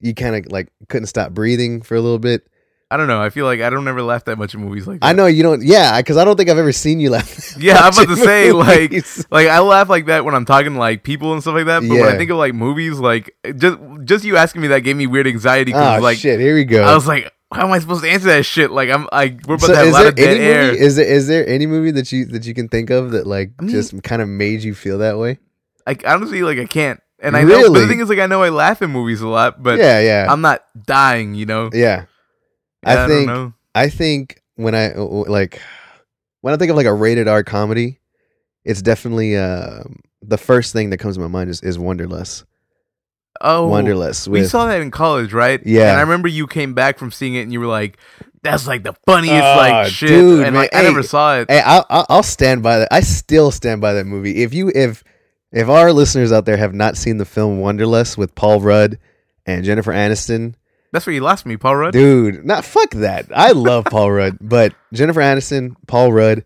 [0.00, 2.46] you kind of like couldn't stop breathing for a little bit.
[2.90, 3.20] I don't know.
[3.20, 5.06] I feel like I don't ever laugh that much in movies like that.
[5.06, 5.62] I know you don't.
[5.62, 7.56] Yeah, because I don't think I've ever seen you laugh.
[7.58, 9.26] Yeah, I'm about to say, like, movies.
[9.30, 11.80] Like I laugh like that when I'm talking to like people and stuff like that.
[11.80, 14.96] But when I think of like movies, like just just you asking me that gave
[14.96, 15.72] me weird anxiety.
[15.74, 16.38] Oh like shit!
[16.38, 16.84] Here we go.
[16.84, 18.70] I was like, how am I supposed to answer that shit?
[18.70, 20.44] Like I'm like we're about So to have a is lot there of dead any
[20.44, 20.66] air.
[20.72, 20.80] movie?
[20.84, 23.52] Is there is there any movie that you that you can think of that like
[23.58, 25.38] I mean- just kind of made you feel that way?
[25.86, 27.00] like honestly, like I can't.
[27.24, 29.28] And I know, but the thing is, like, I know I laugh in movies a
[29.28, 31.34] lot, but yeah, yeah, I'm not dying.
[31.34, 31.70] You know.
[31.72, 32.04] yeah.
[32.86, 33.54] Yeah, I think know.
[33.74, 35.60] I think when I like
[36.42, 37.98] when I think of like a rated R comedy,
[38.64, 39.84] it's definitely uh,
[40.22, 42.44] the first thing that comes to my mind is, is Wanderlust.
[43.40, 44.28] Oh, Wanderlust.
[44.28, 45.60] We saw that in college, right?
[45.64, 45.90] Yeah.
[45.90, 47.98] And I remember you came back from seeing it, and you were like,
[48.42, 51.38] "That's like the funniest Oh, like shit." dude, and man, like, I hey, never saw
[51.38, 51.50] it.
[51.50, 52.88] Hey, I'll, I'll I'll stand by that.
[52.92, 54.42] I still stand by that movie.
[54.42, 55.02] If you if
[55.54, 58.98] if our listeners out there have not seen the film Wanderlust with Paul Rudd
[59.46, 60.54] and Jennifer Aniston,
[60.92, 61.92] That's where you lost me, Paul Rudd.
[61.92, 63.26] dude, not fuck that.
[63.34, 66.44] I love Paul Rudd, but Jennifer Aniston, Paul Rudd,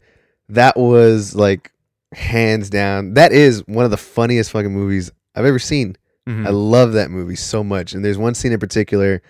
[0.50, 1.72] that was like
[2.12, 3.14] hands down.
[3.14, 5.96] That is one of the funniest fucking movies I've ever seen.
[6.28, 6.46] Mhm.
[6.46, 7.92] I love that movie so much.
[7.94, 9.22] And there's one scene in particular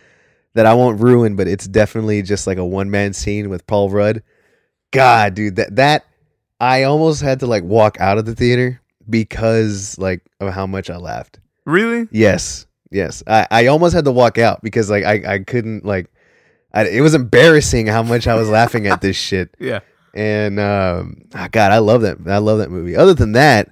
[0.54, 3.90] that I won't ruin, but it's definitely just like a one man scene with Paul
[3.90, 4.22] Rudd.
[4.92, 6.04] God, dude, that that
[6.60, 10.90] I almost had to like walk out of the theater because like of how much
[10.90, 11.40] I laughed.
[11.64, 12.08] Really?
[12.10, 16.10] Yes, yes, I, I almost had to walk out because like I I couldn't like.
[16.72, 19.54] I, it was embarrassing how much I was laughing at this shit.
[19.60, 19.80] Yeah.
[20.14, 22.16] And um, ah, God, I love that.
[22.26, 22.96] I love that movie.
[22.96, 23.70] Other than that,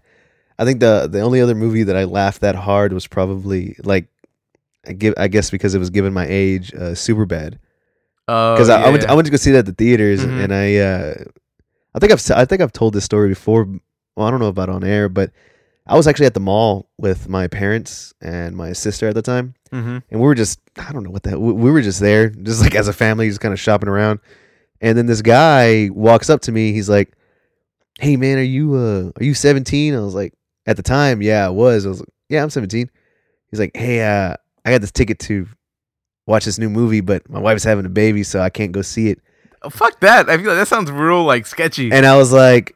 [0.59, 4.09] I think the the only other movie that I laughed that hard was probably like,
[4.87, 7.59] I give I guess because it was given my age, uh, Superbad.
[8.29, 9.13] Oh, Because I, I went yeah.
[9.13, 10.45] I went to go see that at the theaters, Mhm.
[10.45, 11.25] and I uh,
[11.95, 13.67] I think I've I think I've told this story before.
[14.17, 15.31] Well, I don't know about on air, but
[15.87, 19.55] I was actually at the mall with my parents and my sister at the time,
[19.73, 20.03] Mhm.
[20.11, 22.29] and we were just I don't know what the hell, we, we were just there,
[22.31, 24.19] just like as a family, just kind of shopping around.
[24.81, 26.73] And then this guy walks up to me.
[26.73, 27.13] He's like,
[28.01, 30.33] "Hey man, are you uh are you 17?" I was like,
[30.67, 31.87] at the time, yeah, I was.
[31.87, 32.91] I was like, "Yeah, I'm 17."
[33.51, 35.47] He's like, "Hey, uh, I got this ticket to
[36.27, 39.09] watch this new movie, but my wife's having a baby, so I can't go see
[39.09, 39.21] it."
[39.63, 40.29] Oh, fuck that.
[40.29, 41.91] I feel like that sounds real like sketchy.
[41.91, 42.76] And I was like,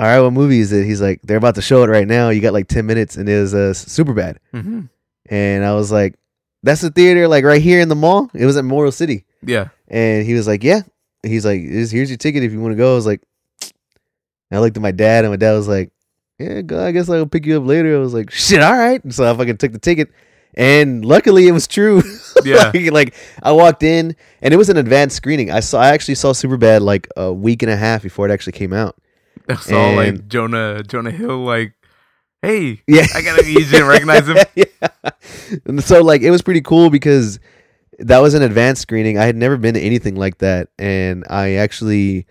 [0.00, 2.30] "All right, what movie is it?" He's like, "They're about to show it right now.
[2.30, 4.88] You got like 10 minutes, and it was uh, Superbad." Mhm.
[5.28, 6.14] And I was like,
[6.62, 9.24] "That's the theater, like right here in the mall." It was at Memorial City.
[9.44, 9.68] Yeah.
[9.88, 10.82] And he was like, "Yeah."
[11.22, 13.20] He's like, "Here's here's your ticket if you want to go." I was like,
[14.50, 15.90] and I looked at my dad, and my dad was like,
[16.38, 19.02] "Yeah, go, I guess I'll pick you up later." I was like, "Shit, all right."
[19.04, 20.08] And so I fucking took the ticket,
[20.54, 22.02] and luckily it was true.
[22.42, 22.70] Yeah.
[22.72, 25.50] like, like, I walked in, and it was an advanced screening.
[25.50, 28.54] I saw, I actually saw Superbad like a week and a half before it actually
[28.54, 28.96] came out.
[29.54, 31.74] That's all like Jonah Jonah Hill like,
[32.42, 34.36] hey, Yeah, I gotta you didn't recognize him.
[34.54, 35.10] yeah.
[35.66, 37.40] And so like it was pretty cool because
[37.98, 39.18] that was an advanced screening.
[39.18, 42.26] I had never been to anything like that, and I actually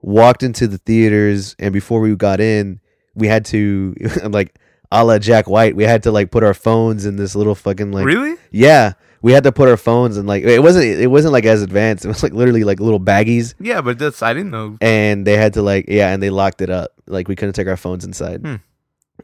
[0.00, 2.80] walked into the theaters, and before we got in,
[3.14, 3.94] we had to
[4.28, 4.58] like
[4.90, 5.76] a la Jack White.
[5.76, 8.36] We had to like put our phones in this little fucking like really?
[8.50, 8.92] yeah.
[9.22, 12.04] We had to put our phones in like it wasn't it wasn't like as advanced.
[12.04, 14.76] It was like literally like little baggies, Yeah, but that's I didn't know.
[14.80, 16.90] and they had to like yeah, and they locked it up.
[17.06, 18.40] Like we couldn't take our phones inside.
[18.40, 18.56] Hmm.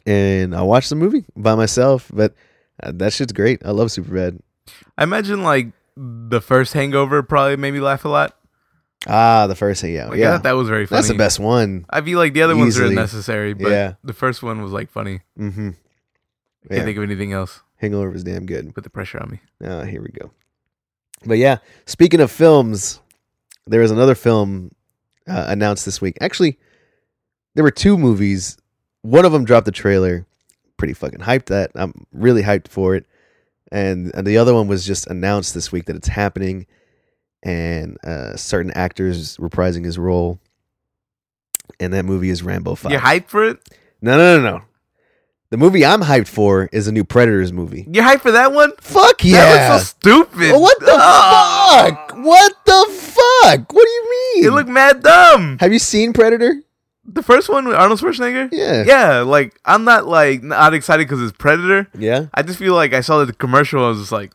[0.06, 2.34] And I watched the movie by myself, but
[2.82, 3.62] uh, that shit's great.
[3.64, 4.40] I love Superbad.
[4.96, 8.34] I imagine like the first Hangover probably made me laugh a lot.
[9.06, 10.32] Ah, the first thing, yeah, Like, I yeah.
[10.32, 10.98] thought that was very funny.
[10.98, 11.86] That's the best one.
[11.88, 12.90] I feel like the other ones are Easily.
[12.96, 13.94] unnecessary, but Yeah.
[14.04, 15.20] the first one was like funny.
[15.38, 15.70] Mm-hmm.
[16.70, 17.62] I can't think of anything else.
[17.78, 18.74] Hangover was damn good.
[18.74, 19.40] Put the pressure on me.
[19.64, 20.30] Ah, here we go.
[21.24, 23.00] But yeah, speaking of films,
[23.66, 24.72] there was another film
[25.26, 26.18] uh, announced this week.
[26.20, 26.58] Actually,
[27.54, 28.56] there were two movies.
[29.02, 30.26] One of them dropped the trailer.
[30.76, 31.70] Pretty fucking hyped that.
[31.74, 33.06] I'm really hyped for it.
[33.70, 36.66] And, and the other one was just announced this week that it's happening,
[37.42, 40.40] and uh, certain actors reprising his role.
[41.78, 42.92] And that movie is Rambo Five.
[42.92, 43.58] You're hyped for it?
[44.00, 44.64] No, no, no, no.
[45.50, 47.86] The movie I'm hyped for is a new Predators movie.
[47.90, 48.72] You're hyped for that one?
[48.80, 49.44] Fuck yeah!
[49.44, 50.52] That looks so stupid.
[50.60, 51.84] what the Ah!
[51.86, 52.16] fuck?
[52.18, 53.72] What the fuck?
[53.72, 54.44] What do you mean?
[54.46, 55.56] It looked mad dumb.
[55.60, 56.60] Have you seen Predator?
[57.10, 58.50] The first one with Arnold Schwarzenegger?
[58.52, 58.84] Yeah.
[58.86, 61.88] Yeah, like I'm not like not excited because it's Predator.
[61.98, 62.26] Yeah.
[62.34, 63.82] I just feel like I saw the commercial.
[63.82, 64.32] I was just like,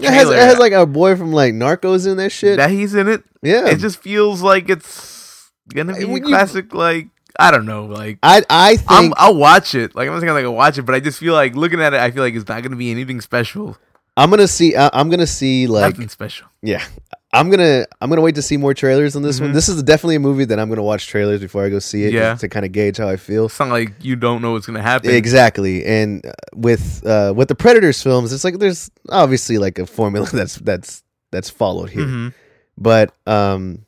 [0.00, 2.56] It has, it has like a boy from like Narcos in that shit.
[2.56, 3.22] that he's in it.
[3.42, 3.68] yeah.
[3.68, 6.74] It just feels like it's gonna I- be you- classic.
[6.74, 7.06] Like
[7.38, 7.86] I don't know.
[7.86, 9.94] Like I I I'm, think I'll watch it.
[9.94, 11.94] Like I'm not saying like I'll watch it, but I just feel like looking at
[11.94, 13.76] it, I feel like it's not gonna be anything special.
[14.16, 14.74] I'm gonna see.
[14.74, 16.48] I, I'm gonna see like Nothing special.
[16.62, 16.84] yeah.
[17.30, 19.50] I'm gonna I'm gonna wait to see more trailers on this one.
[19.50, 19.54] Mhm.
[19.54, 22.12] This is definitely a movie that I'm gonna watch trailers before I go see it.
[22.14, 22.34] Yeah.
[22.36, 23.44] to kind of gauge how I feel.
[23.46, 25.10] It's not like you don't know what's gonna happen.
[25.10, 29.84] Exactly, and uh, with uh, with the Predators films, it's like there's obviously like a
[29.84, 32.06] formula that's that's that's followed here.
[32.06, 32.34] Mhm.
[32.78, 33.84] But um,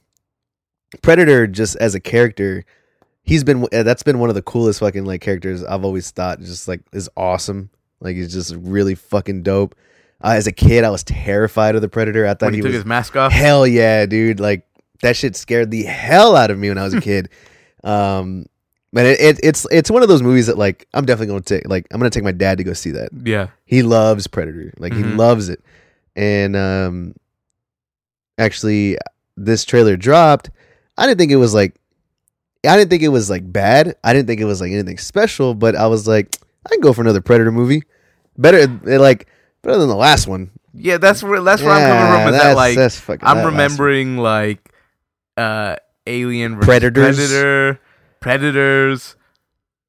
[1.02, 2.64] Predator, just as a character,
[3.30, 6.40] he's been uh, that's been one of the coolest fucking like characters I've always thought.
[6.40, 7.70] Just like is awesome.
[8.00, 9.74] Like he's just really fucking dope.
[10.22, 12.26] Uh, as a kid, I was terrified of the Predator.
[12.26, 13.30] I thought When he, he took was his mask off.
[13.32, 14.40] hell yeah, dude.
[14.40, 14.66] Like
[15.02, 17.28] that shit scared the hell out of me when I was a kid.
[17.84, 18.46] um,
[18.92, 21.54] but it, it it's it's one of those movies that like I'm definitely going to
[21.58, 23.10] take like I'm to take my dad to go see that.
[23.24, 23.48] Yeah.
[23.64, 24.74] He loves Predator.
[24.78, 25.16] Like he Mhm.
[25.16, 25.62] loves it.
[26.16, 27.14] And um
[28.38, 28.98] actually
[29.36, 30.50] this trailer dropped.
[30.98, 31.76] I didn't think it was like
[32.66, 33.96] I didn't think it was like bad.
[34.04, 36.36] I didn't think it was like anything special, but I was like
[36.66, 37.82] I can go for another Predator movie.
[38.36, 39.28] Better eh, like
[39.62, 40.50] better than the last one.
[40.74, 42.34] Yeah, that's where that's where I'm coming Yeah, from.
[42.34, 44.72] Is that like that's fucking- I'm that remembering like
[45.36, 47.16] uh Alien versus Predators.
[47.16, 47.80] Predator,
[48.20, 49.16] Predators.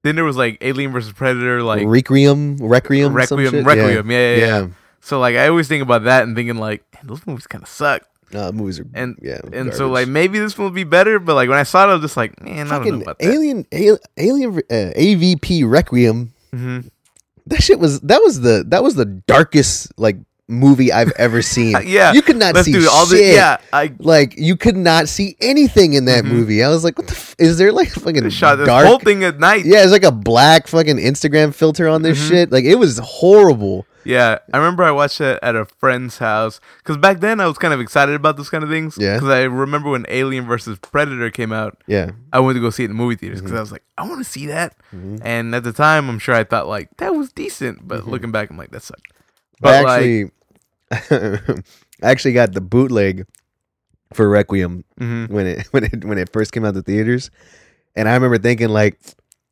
[0.03, 3.65] Then there was like Alien versus Predator, like Requiem, Requiem, some Requiem, shit?
[3.65, 4.09] Requiem.
[4.11, 4.45] Yeah, yeah, yeah.
[4.61, 4.67] yeah.
[5.01, 8.03] So like I always think about that and thinking like those movies kind of suck.
[8.33, 11.35] No, movies are And- yeah, And so like maybe this one will be better, but
[11.35, 13.19] like when I saw it, I was just like, man, I don't know fucking about
[13.19, 13.27] that.
[13.29, 13.65] Alien,
[14.17, 16.33] Alien, uh, AVP Requiem.
[16.53, 16.79] hmm
[17.47, 20.17] That shit was that was the that was the darkest like
[20.47, 21.75] movie I've ever seen.
[21.85, 23.17] Yeah, you could not see all shit.
[23.17, 23.57] the yeah.
[23.73, 26.31] I Like you could not see anything in that Mhm.
[26.31, 26.63] movie.
[26.63, 27.13] I was like, "What the?
[27.13, 29.65] F- is there like fucking shot this dark?" whole thing at night.
[29.65, 32.27] yeah, it's like a black fucking Instagram filter on this Mhm.
[32.29, 32.51] shit.
[32.51, 33.85] Like it was horrible.
[34.03, 37.57] Yeah, I remember I watched it at a friend's house because back then I was
[37.57, 38.97] kind of excited about those kind of things.
[38.99, 39.15] Yeah.
[39.15, 42.83] Because I remember when Alien versus Predator came out, Yeah, I went to go see
[42.83, 43.45] it in the movie theaters Mm-hmm.
[43.47, 44.75] because I was like, I want to see that.
[44.95, 45.21] Mhm.
[45.23, 48.09] And at the time, I'm sure I thought like that was decent, but Mm-hmm.
[48.11, 49.07] looking back, I'm like that sucked.
[49.11, 49.13] I
[49.61, 50.31] But like,
[50.91, 51.53] actually,
[52.03, 53.25] I actually got the bootleg
[54.13, 55.29] for Requiem mhm.
[55.29, 57.29] when it when it when it first came out the theaters,
[57.95, 58.99] and I remember thinking like,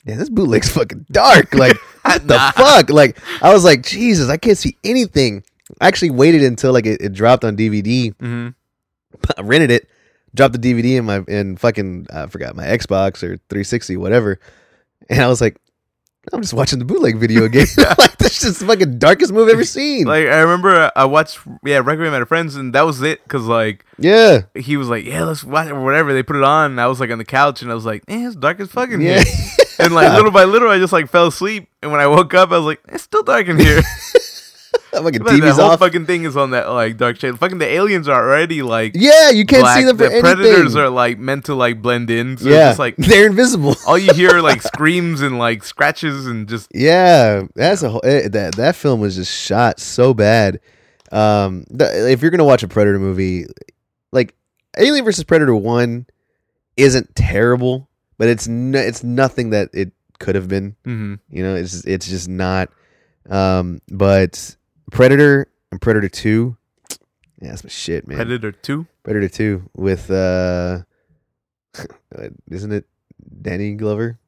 [0.06, 2.52] "Yeah, this bootleg's fucking dark." Like, what the Nah.
[2.52, 2.90] fuck?
[2.90, 5.44] Like, I was like, "Jesus, I can't see anything."
[5.82, 8.14] I actually waited until like it, it dropped on DVD.
[8.16, 8.54] Mhm.
[9.38, 9.88] I rented it,
[10.34, 14.40] dropped the DVD in my in fucking I forgot my Xbox or 360 whatever,
[15.10, 15.58] and I was like.
[16.34, 17.66] I'm just watching the bootleg video again.
[17.98, 20.06] like this is the fucking darkest movie I've ever seen.
[20.06, 23.46] like I remember I watched yeah Requiem at a friend's and that was it because
[23.46, 26.72] like yeah, he was like yeah let's watch it or whatever they put it on
[26.72, 28.70] and I was like on the couch and I was like eh, it's dark as
[28.70, 29.24] fucking yeah.
[29.80, 32.52] And like little by little I just like fell asleep and when I woke up
[32.52, 33.82] I was like it's still dark in here.
[34.92, 35.80] fucking Like, the TV's whole off.
[35.80, 37.38] fucking thing is on that like dark shade.
[37.38, 39.78] Fucking the aliens are already like yeah, you can't black.
[39.80, 40.22] see them for the anything.
[40.36, 42.38] predators are like meant to like blend in.
[42.38, 43.76] So yeah, it's just like they're invisible.
[43.88, 48.02] all you hear are like screams and like scratches and just Yeah, that's a whole,
[48.04, 50.60] eh, that that film was just shot so bad.
[51.12, 53.46] Um, the, if you're gonna watch a Predator movie,
[54.12, 54.36] like
[54.78, 56.06] Alien versus Predator one,
[56.78, 57.89] isn't terrible,
[58.20, 60.76] but it's no, it's nothing that it could have been.
[60.86, 61.18] mhm.
[61.32, 62.70] You know, it's it's just not.
[63.30, 64.56] Um, but
[64.92, 66.58] Predator and Predator two,
[67.42, 68.18] yeah, that's my shit, man.
[68.18, 68.86] Predator two.
[69.04, 70.80] Predator two with uh,
[72.52, 72.86] isn't it
[73.42, 74.20] Danny Glover?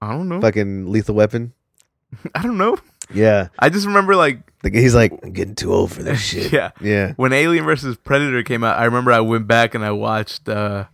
[0.00, 0.40] I don't know.
[0.40, 1.52] Fucking Lethal Weapon.
[2.34, 2.78] I don't know.
[3.12, 6.52] Yeah, I just remember like Like he's like, I'm getting too old for this shit.
[6.52, 7.12] yeah Yeah.
[7.16, 8.78] when Alien versus Predator came out.
[8.78, 10.48] I remember I went back and I watched.
[10.48, 10.84] uh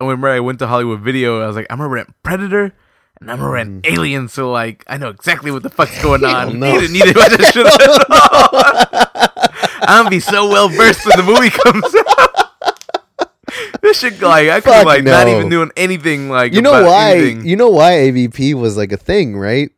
[0.00, 1.42] I remember I went to Hollywood Video.
[1.42, 2.72] I was like, I'm gonna rent Predator.
[3.20, 6.36] And I'm gonna rent Alien, so like I know exactly what the fuck's going Hell
[6.50, 6.60] on.
[6.60, 6.78] no.
[6.80, 9.78] Need to watch that shit at all.
[9.88, 13.30] I'm gonna be so well versed when the movie comes out.
[13.82, 16.28] this shit, like, I could like not even doing anything.
[16.30, 17.16] Like, you know why?
[17.16, 17.46] anything.
[17.46, 19.70] You know why AVP was like a thing, right?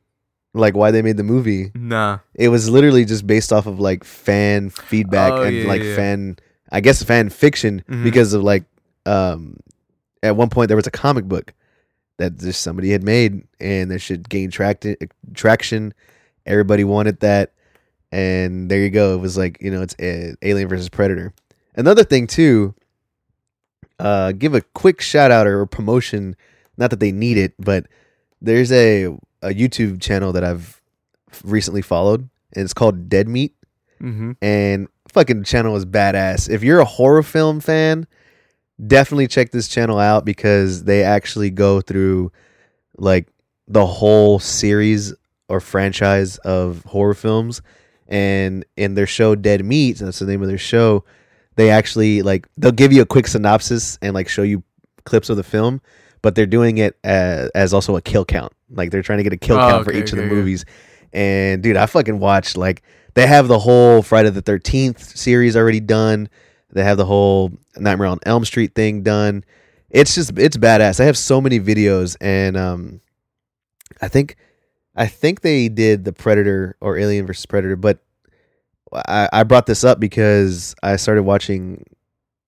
[0.53, 1.71] Like why they made the movie.
[1.75, 5.83] nah, It was literally just based off of like fan feedback Oh, and yeah, like
[5.83, 5.95] yeah.
[5.97, 6.37] fan,
[6.73, 8.03] I guess fan fiction Mhm.
[8.03, 8.64] because of like,
[9.07, 9.57] um,
[10.23, 11.55] at one point there was a comic book
[12.18, 14.87] that just somebody had made and that should gain tract-
[15.35, 15.95] traction.
[16.47, 17.53] Everybody wanted that,
[18.12, 19.14] and there you go.
[19.14, 21.33] It was like you know it's uh, Alien versus Predator.
[21.77, 22.75] Another thing too.
[23.99, 26.35] Uh, give a quick shout out or promotion.
[26.79, 27.87] Not that they need it, but
[28.41, 29.05] there's a
[29.43, 30.81] a YouTube channel that I've
[31.45, 33.55] recently followed, and it's called Dead Meat.
[33.99, 36.49] hmm And fucking channel is badass.
[36.49, 38.07] If you're a horror film fan,
[38.87, 42.33] definitely check this channel out because they actually go through
[42.97, 43.28] like
[43.68, 45.14] the whole series
[45.49, 47.62] or franchise of horror films.
[48.09, 51.05] And in their show Dead Meat, that's the name of their show,
[51.57, 54.62] they actually like they'll give you a quick synopsis and like show you
[55.05, 55.81] clips of the film,
[56.22, 58.53] but they're doing it as, as also a kill count.
[58.70, 60.31] Like they're trying to get a kill Oh, count for okay, each of the yeah.
[60.31, 60.64] movies.
[61.12, 62.83] And dude, I fucking watched like
[63.14, 66.28] they have the whole Friday the Thirteenth series already done.
[66.73, 69.45] They have the whole Nightmare on Elm Street thing done.
[69.91, 71.01] It's just it's badass.
[71.01, 73.01] I have so many videos, and um,
[74.01, 74.37] I think
[74.95, 77.99] I think they did the Predator or Alien versus Predator, but
[78.93, 81.85] I, I brought this up because I started watching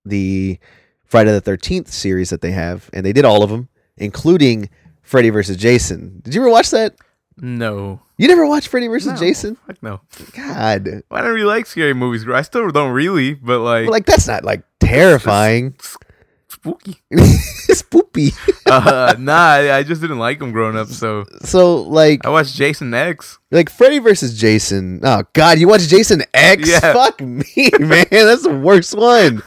[0.05, 0.59] the
[1.05, 4.69] Friday the Thirteenth series that they have, and they did all of them, including
[5.01, 6.21] Freddy versus Jason.
[6.23, 6.95] Did you ever watch that?
[7.37, 9.55] No, You never watched Freddy versus No, Jason?
[9.67, 10.01] Fuck no.
[10.33, 12.27] God, I don't really like scary movies.
[12.27, 15.75] I still don't really, but like, like that's not like terrifying.
[16.47, 17.01] spooky.
[17.13, 18.33] Spoopy.
[18.73, 20.87] Uh, nah, I, I just didn't like him growing up.
[20.87, 23.37] So So like I watched Jason X.
[23.51, 24.99] like Freddy versus Jason.
[25.03, 26.67] Oh God, you watched Jason X?
[26.67, 26.79] Yeah.
[26.93, 27.45] Fuck me,
[27.79, 28.07] man.
[28.09, 29.43] That's the worst one.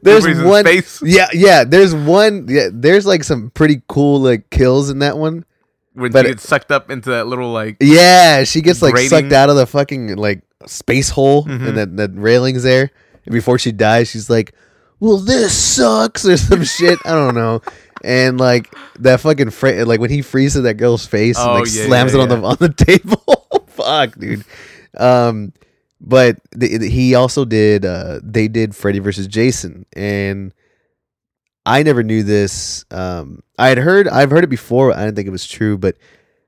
[0.00, 0.64] There's one.
[0.64, 1.02] space.
[1.02, 1.64] Yeah, yeah.
[1.64, 2.46] There's one.
[2.48, 5.44] Yeah, there's like some pretty cool like kills in that one.
[5.94, 9.10] When But- she gets sucked up into that little like Yeah, she gets like Grating.
[9.10, 11.68] sucked out of the fucking like space hole Mhm.
[11.68, 12.90] and that that railings there.
[13.26, 14.52] And before she dies, she's like,
[15.00, 16.98] "Well, this sucks" or some shit.
[17.04, 17.60] I don't know.
[18.02, 21.66] And like that fucking fra- like when he freezes that girl's face and Oh, like
[21.72, 23.66] yeah, slams yeah, it on the on the table.
[23.68, 24.44] Fuck, dude.
[24.96, 25.52] Um,
[26.00, 27.84] but the, the- he also did.
[27.84, 30.52] Uh, they did Freddy versus Jason, and
[31.66, 32.84] I never knew this.
[32.90, 34.08] Um, I had heard.
[34.08, 34.92] I've heard it before.
[34.92, 35.96] I didn't think it was true, but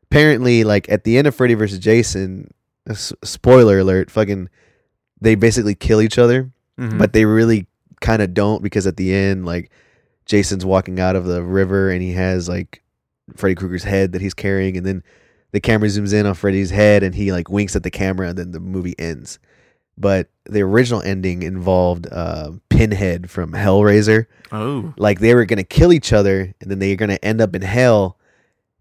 [0.05, 2.53] apparently, like at the end of Freddy versus Jason,
[2.89, 4.49] s- spoiler alert, fucking,
[5.21, 6.99] they basically kill each other, mhm.
[6.99, 7.67] but they really
[8.01, 9.71] kind of don't because at the end, like
[10.27, 12.83] Jason's walking out of the river and he has like
[13.37, 15.03] Freddy Krueger's head that he's carrying, and then
[15.53, 18.39] the camera zooms in on Freddy's head and he like winks at the camera, and
[18.39, 19.39] then the movie ends.
[19.99, 24.27] But the original ending involved uh, Pinhead from Hellraiser.
[24.51, 24.93] Oh.
[24.97, 27.63] Like they were gonna kill each other and then they were gonna end up in
[27.63, 28.19] hell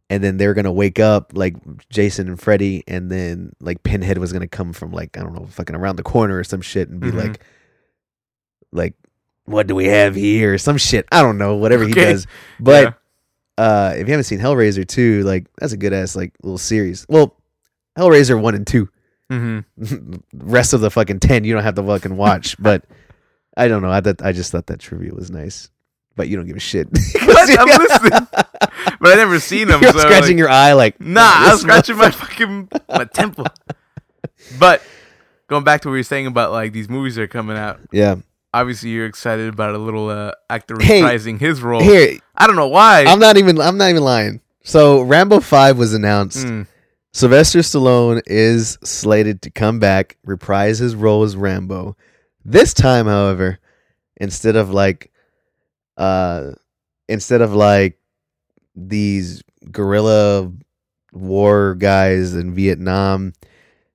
[0.10, 1.56] and then they were gonna wake up like
[1.90, 5.46] Jason and Freddy and then like Pinhead was gonna come from like I don't know
[5.46, 7.16] fucking around the corner or some shit and be Mhm.
[7.24, 7.42] like
[8.72, 8.94] like
[9.46, 10.58] what do we have here?
[10.58, 11.06] Some shit.
[11.12, 12.26] I don't know whatever he does.
[12.60, 12.98] But
[13.58, 17.06] uh if you haven't seen Hellraiser 2 like that's a good ass like little series.
[17.10, 17.38] Well
[17.98, 18.88] Hellraiser 1 and 2
[19.32, 19.60] hmm
[20.34, 22.84] rest of the fucking 10 you don't have to fucking watch but
[23.56, 25.70] I don't know I thought I just thought that trivia was nice
[26.16, 26.88] but you don't give a shit?
[27.22, 28.28] I'm listening.
[29.00, 29.82] but I never seen them.
[29.82, 33.48] You're so scratching like, your eye like Nah, I was scratching my fucking my temple.
[34.60, 34.82] But
[35.48, 37.80] going back to what you were saying about like these movies that are coming out,
[37.92, 38.16] Yeah.
[38.54, 41.82] obviously you're excited about a little uh, actor Hey, reprising his role.
[41.82, 43.06] Here, I don't know why.
[43.06, 44.42] I'm not even I'm not even lying.
[44.64, 46.46] So Rambo 5 was announced.
[46.46, 46.68] Mm,
[47.14, 51.98] Sylvester Stallone is slated to come back, reprise his role as Rambo.
[52.46, 53.60] This time, however,
[54.18, 55.12] instead of like
[55.98, 56.52] uh
[57.10, 58.00] instead of like
[58.76, 60.52] these guerrilla
[61.12, 63.34] war guys in Vietnam,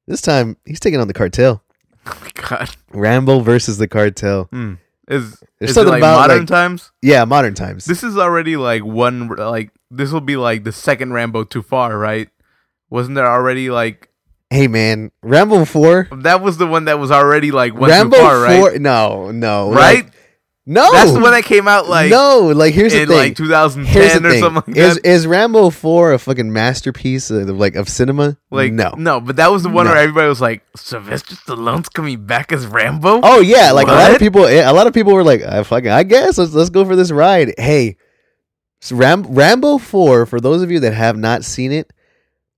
[0.07, 1.63] this time he's taking on the cartel.
[2.07, 2.71] oh my god.
[2.93, 4.47] Rambo versus the cartel.
[4.53, 4.79] Mm.
[5.09, 6.93] Is There's is it like about, modern like- times?
[7.01, 7.87] Yeah, modern times.
[7.87, 11.97] This is already like one like this will be like the second Rambo too far,
[11.97, 12.29] right?
[12.91, 14.11] Wasn't there already like
[14.51, 18.41] hey man, Rambo 4 that was the one that was already like one Rambo far,
[18.41, 18.61] right?
[18.61, 19.71] 4 no, no.
[19.73, 20.05] right?
[20.05, 20.13] like-
[20.69, 20.91] no.
[20.91, 23.17] That's the one that came out like no, like here's the thing.
[23.17, 24.41] like 2010 here's the or thing.
[24.41, 25.07] something like is that.
[25.07, 28.37] is Rambo 4 a fucking masterpiece of like of cinema?
[28.51, 28.93] Like no.
[28.99, 29.93] no, but that was the one No.
[29.93, 33.21] where everybody was like, Sylvester Stallone's coming back as Rambo.
[33.23, 35.63] Oh yeah, like a lot of people eh, a lot of people were like, I
[35.63, 37.55] fucking I guess let's let's go for this ride.
[37.59, 37.97] Hey,
[38.91, 41.93] Ram, Rambo 4 for those of you that have not seen it,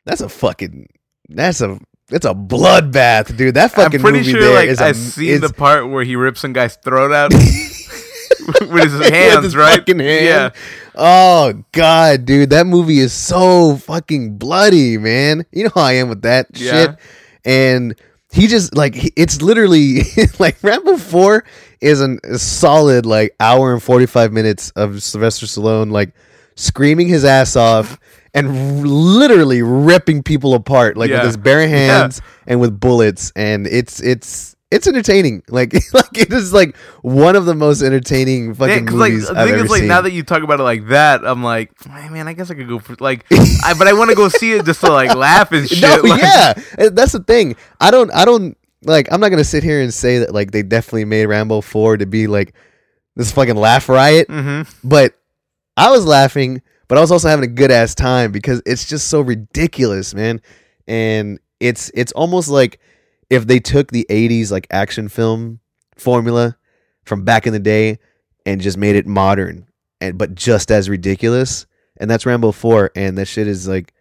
[0.09, 0.89] that's a fucking
[1.29, 1.79] that's a
[2.11, 3.55] it's a bloodbath, dude.
[3.55, 5.89] That I'm fucking pretty movie sure there like is I've a, seen is- the part
[5.89, 9.79] where he rips some guy's throat out with his With hands, his right?
[9.79, 10.25] fucking hand.
[10.25, 10.51] Yeah.
[10.95, 15.45] Oh god, dude, that movie is so fucking bloody, man.
[15.53, 16.71] You know how I am with that Yeah.
[16.71, 16.97] shit.
[17.45, 17.95] And
[18.33, 20.01] he just like he- it's literally
[20.39, 21.45] like Rambo Four
[21.81, 26.15] is an, a solid like hour and forty five minutes of Sylvester Stallone like
[26.57, 27.99] screaming his ass off
[28.35, 28.53] and r-
[28.87, 31.17] literally ripping people apart like Yeah.
[31.19, 36.31] with his bare hands and with bullets and it's it's it's entertaining like like it
[36.33, 39.71] is like one of the most entertaining fucking Yeah, like movies the I've thing is,
[39.71, 39.89] like seen.
[39.89, 42.55] now that you talk about it like that, I'm like, "Hey, man, I guess I
[42.55, 43.25] could go for like,
[43.65, 45.81] I, but I want to go see it just to like laugh and shit.
[45.81, 47.57] No, like, yeah, Uh, that's the thing.
[47.81, 49.09] I don't, I don't like.
[49.11, 52.05] I'm not gonna sit here and say that like they definitely made Rambo four to
[52.05, 52.55] be like
[53.17, 54.87] this fucking laugh riot, Mm-hmm.
[54.87, 55.15] but
[55.79, 59.09] I was laughing, but I was also having a good ass time because it's just
[59.09, 60.41] so ridiculous, man.
[60.87, 62.81] And it's it's almost like
[63.31, 65.61] if they took the '80s like action film
[65.97, 66.57] formula
[67.05, 67.99] from back in the day
[68.47, 69.67] and just made it modern
[70.01, 71.67] and but just as ridiculous.
[72.01, 73.93] And that's Rambo four, and that shit is like.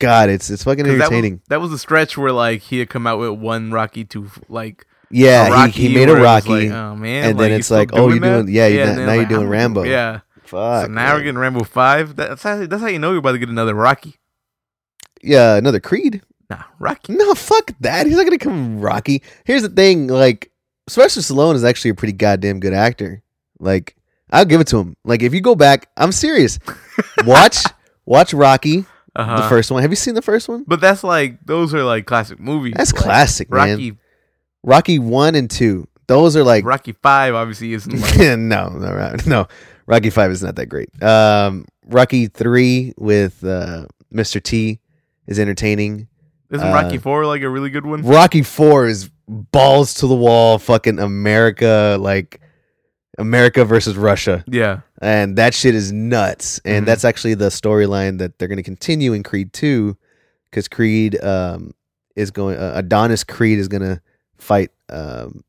[0.00, 1.40] God, it's it's fucking 'Cause that was, entertaining.
[1.48, 4.86] that was the stretch where like he had come out with one Rocky to like
[5.08, 8.08] Yeah, Rocky he, he made a Rocky, like, oh man, and then it's like, oh,
[8.08, 8.42] you're that?
[8.42, 9.84] doing- yeah, you're and not- then now I'm you're doing Rambo.
[9.84, 10.86] Yeah, Fuck.
[10.86, 12.16] so now we're getting Rambo five.
[12.16, 14.16] That's how, that's how you know you're about to get another Rocky.
[15.22, 16.22] yeah, another Creed.
[16.50, 17.14] Nah, Rocky.
[17.14, 18.06] No, fuck that.
[18.06, 19.22] He's not gonna come Rocky.
[19.44, 20.50] Here's the thing, like
[20.88, 23.22] Sylvester Stallone is actually a pretty goddamn good actor.
[23.58, 23.96] Like,
[24.30, 24.96] I'll give it to him.
[25.04, 26.58] Like, if you go back, I'm serious.
[27.24, 27.64] Watch,
[28.04, 28.84] watch Rocky,
[29.16, 29.40] Uh-huh.
[29.42, 29.80] the first one.
[29.82, 30.64] Have you seen the first one?
[30.66, 32.74] But that's like those are like classic movies.
[32.76, 33.70] That's Like, classic, man.
[33.70, 33.96] Rocky
[34.62, 35.88] Rocky one and two.
[36.06, 39.26] Those are like Rocky Five obviously isn't like no, no, right.
[39.26, 39.48] no.
[39.86, 40.90] Rocky Five is not that great.
[41.02, 44.42] Um, Rocky Three with uh, Mr.
[44.42, 44.80] T
[45.26, 46.08] is entertaining.
[46.50, 48.02] Isn't Uh, Rocky Four like a really good one?
[48.02, 52.40] Rocky Four is balls to the wall, fucking America, like
[53.18, 54.80] America versus Russia, Yeah.
[55.00, 56.60] and that shit is nuts.
[56.64, 56.86] And Mhm.
[56.86, 59.96] that's actually the storyline that they're going to continue in Creed Two,
[60.50, 61.72] because Creed um,
[62.16, 62.56] is going.
[62.58, 64.00] Uh, Adonis Creed is going to
[64.36, 65.42] fight um,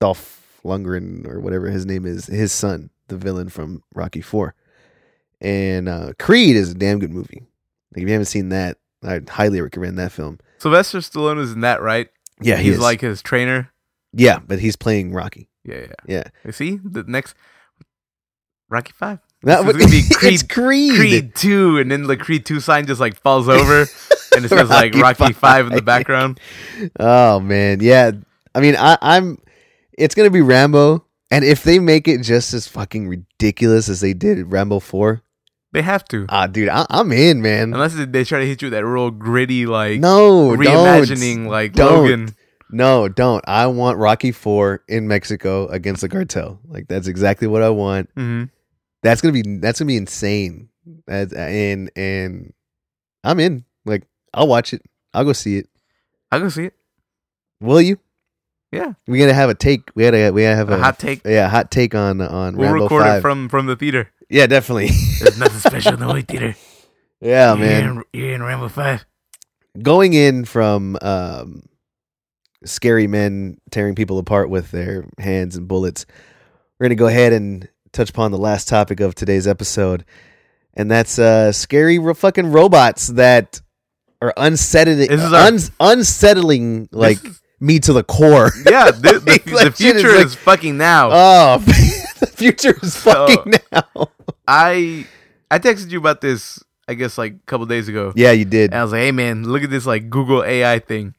[0.00, 4.54] Dolph Lundgren or whatever his name is, his son, the villain from Rocky Four.
[5.40, 7.42] And uh, Creed is a damn good movie.
[7.94, 10.38] Like if you haven't seen that, I highly recommend that film.
[10.58, 12.08] Sylvester Stallone is in that, right?
[12.40, 12.80] Yeah, he he's is.
[12.80, 13.70] like his trainer.
[14.12, 15.48] yeah, but he's playing Rocky.
[15.64, 15.94] Yeah, yeah.
[16.06, 16.22] Yeah.
[16.44, 17.34] You see the next
[18.68, 20.94] Rocky Five, That would be Creed- Creed.
[20.96, 23.80] Creed Two, and then the Creed Two sign just like falls over,
[24.34, 26.40] and it says like Rocky Rocky Five in the background.
[26.98, 28.12] Oh man, yeah.
[28.54, 29.38] I mean, I, I'm.
[29.98, 34.12] It's gonna be Rambo, and if they make it just as fucking ridiculous as they
[34.14, 35.22] did Rambo Four,
[35.72, 37.72] They have to, ah, dude, I, I'm in, man.
[37.74, 41.46] unless they try to hit you with that real gritty like no, reimagining don't.
[41.46, 42.02] like Don't.
[42.02, 42.34] Logan.
[42.70, 43.44] No, don't.
[43.48, 46.60] I want Rocky Four in Mexico against the cartel.
[46.68, 48.08] Like that's exactly what I want.
[48.16, 48.44] hmm
[49.02, 50.68] That's gonna be that's gonna be insane.
[51.06, 52.52] That's, and and
[53.24, 53.64] I'm in.
[53.84, 54.82] Like I'll watch it.
[55.12, 55.68] I'll go see it.
[56.30, 56.74] I can see it.
[57.60, 57.98] Will you?
[58.72, 59.90] Yeah, We gotta have a take.
[59.94, 61.20] We gotta we gotta have a a, hot take.
[61.26, 63.18] yeah hot take on on We'll Rambo record Five.
[63.18, 64.10] it from from the theater.
[64.30, 64.88] yeah, definitely.
[65.20, 66.56] There's nothing special in the movie theater.
[67.20, 67.84] yeah, You're man.
[67.84, 69.04] in, you're in Rambo Five.
[69.82, 71.62] Going in from um,
[72.64, 76.06] scary men tearing people apart with their hands and bullets.
[76.78, 80.04] We're gonna go ahead and touch upon the last topic of today's episode,
[80.74, 83.60] and that's uh, scary ro- fucking robots that
[84.22, 88.50] are unsettling, This is our- uns- unsettling like This is- me to the core.
[88.68, 91.08] yeah, the, the, Like, the shit is future like- is fucking now.
[91.12, 91.58] Oh,
[92.20, 94.08] the future is So- fucking now.
[94.48, 95.06] I
[95.50, 96.58] I texted you about this,
[96.88, 98.12] I guess, like a couple days ago.
[98.16, 98.72] Yeah, you did.
[98.72, 101.14] And I was like, hey man, look at this like Google AI thing.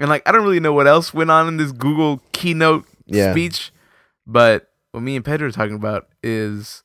[0.00, 3.30] And like I don't really know what else went on in this Google keynote Yeah.
[3.32, 3.70] speech,
[4.26, 6.82] but what me and Pedro are talking about is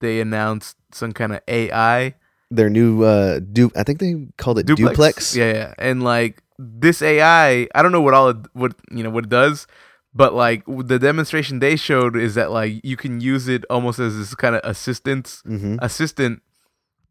[0.00, 2.14] they announced some kind of AI
[2.50, 5.34] Their new uh, du- I think they called it duplex.
[5.34, 5.74] Yeah, yeah.
[5.78, 9.30] And like this AI, I don't know what all it, what you know what it
[9.30, 9.66] does,
[10.14, 14.16] but like the demonstration they showed is that like you can use it almost as
[14.16, 16.42] this kind of assistance hmm assistant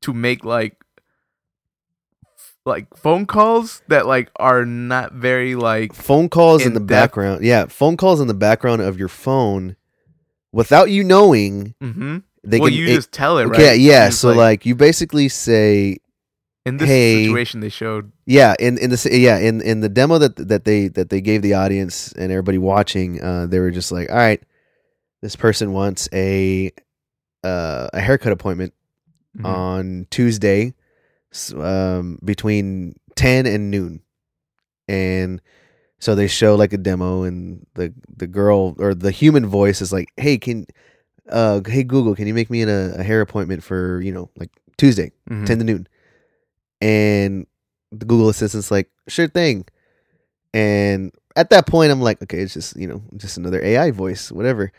[0.01, 0.77] to make like
[2.65, 6.89] like phone calls that like are not very like Phone calls in, In the depth.
[7.11, 7.43] background.
[7.43, 9.75] Yeah, phone calls in the background of your phone,
[10.51, 11.75] without you knowing.
[11.81, 12.77] hmm They well can.
[12.77, 14.07] you it- just tell it right okay, yeah.
[14.07, 15.97] Just, So like, you basically say,
[16.65, 20.17] in this hey- situation they showed yeah, in in the yeah in in the demo
[20.17, 23.91] that that they that they gave the audience and everybody watching, uh, they were just
[23.91, 24.41] like, all right,
[25.21, 26.71] this person wants a
[27.43, 28.73] uh, a haircut appointment
[29.37, 29.45] Mhm.
[29.45, 30.73] on Tuesday
[31.55, 34.01] um, between 10 and noon.
[34.87, 35.41] And
[35.99, 39.91] so they show like a demo and the the girl or the human voice is
[39.91, 40.67] like, "Hey, can
[41.29, 44.29] uh hey Google, can you make me an, a, a hair appointment for, you know,
[44.37, 45.45] like Tuesday, Mhm.
[45.45, 45.87] 10 to noon?"
[46.83, 47.47] And
[47.93, 49.65] the Google assistant's like, "Sure thing."
[50.53, 54.31] And at that point I'm like, "Okay, it's just, you know, just another AI voice,
[54.31, 54.71] whatever."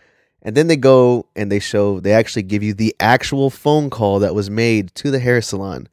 [0.42, 4.18] And then they go and they show they actually give you the actual phone call
[4.18, 5.88] that was made to the hair salon.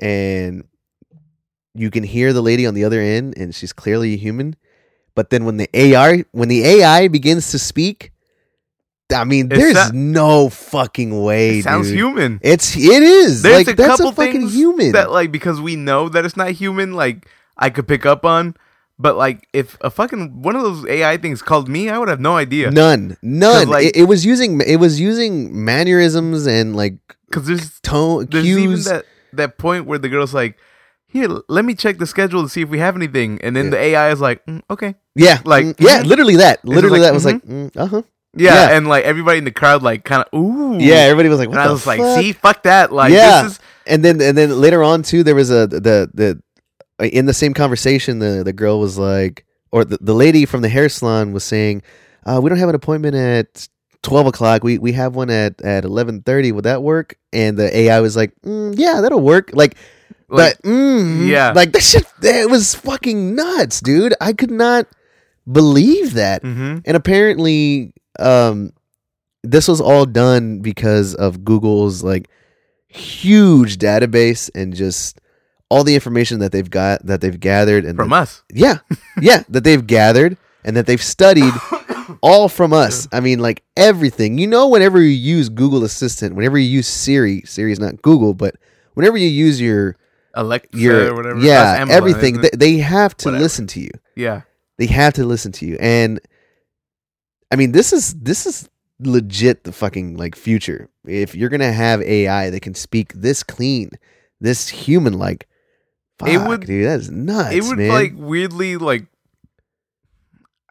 [0.00, 0.64] And
[1.74, 4.56] you can hear the lady on the other end and she's clearly a human.
[5.14, 8.12] But then when the AI when the AI begins to speak,
[9.12, 11.58] I mean, It there's no fucking way.
[11.58, 11.96] it sounds dude.
[11.98, 13.42] human It's it is.
[13.42, 14.92] There's like a that's couple a fucking things human.
[14.92, 18.56] that like because we know that it's not human like I could pick up on
[18.98, 22.20] but like if a fucking one of those AI things called me I would have
[22.20, 23.16] no idea None.
[23.22, 23.68] None.
[23.68, 26.96] like- it, it was using it was using mannerisms and like
[27.30, 28.84] cuz there's tone there's even cues.
[28.84, 30.56] that that point where the girl's like
[31.06, 33.70] here let me check the schedule to see if we have anything and then Yeah.
[33.70, 36.06] the AI is like mm, okay yeah, like, mm, yeah, mhm.
[36.06, 36.64] literally that.
[36.64, 38.02] Literally like, that was like, mm, uh huh.
[38.34, 38.76] Yeah, Yeah.
[38.76, 41.58] and like everybody in the crowd like kind of ooh Yeah, everybody was like, what
[41.58, 42.18] and I the was like fuck?
[42.20, 43.42] see fuck that like Yeah.
[43.42, 46.40] this is and then and then later on too, there was a the the
[47.12, 50.68] in the same conversation, the the girl was like, or the, the lady from the
[50.68, 51.82] hair salon was saying,
[52.24, 53.68] uh, we don't have an appointment at
[54.02, 54.62] twelve o'clock.
[54.62, 56.52] We we have one at at eleven thirty.
[56.52, 57.16] Would that work?
[57.32, 59.50] And the AI was like, mm, yeah, that'll work.
[59.52, 59.76] Like,
[60.28, 61.50] like but mm, yeah.
[61.52, 62.06] like that shit.
[62.22, 64.14] It was fucking nuts, dude.
[64.20, 64.86] I could not
[65.50, 66.42] believe that.
[66.44, 66.82] mhm.
[66.84, 68.72] And apparently, um,
[69.42, 72.28] this was all done because of Google's like
[72.88, 75.18] huge database and just
[75.70, 78.78] all the information that they've got that they've gathered and from that- us yeah,
[79.20, 81.52] yeah, that they've gathered and that they've studied
[82.22, 83.08] all from us.
[83.12, 84.38] I mean, like everything.
[84.38, 88.34] You know, whenever you use Google Assistant, whenever you use Siri, Siri is not Google,
[88.34, 88.54] but
[88.94, 89.96] whenever you use your
[90.34, 91.40] Alexa your or whatever.
[91.40, 93.42] yeah Amazon, everything, they, they have to Whatever.
[93.42, 93.90] listen to you.
[94.14, 94.42] yeah.
[94.78, 96.18] They have to listen to you, and
[97.52, 100.88] I mean, this is this is legit the fucking like future.
[101.06, 103.90] If you're gonna have AI that can speak this clean,
[104.40, 105.46] this human like,
[106.18, 107.88] fuck, It would- dude, that is nuts, it would man.
[107.90, 109.06] like weirdly like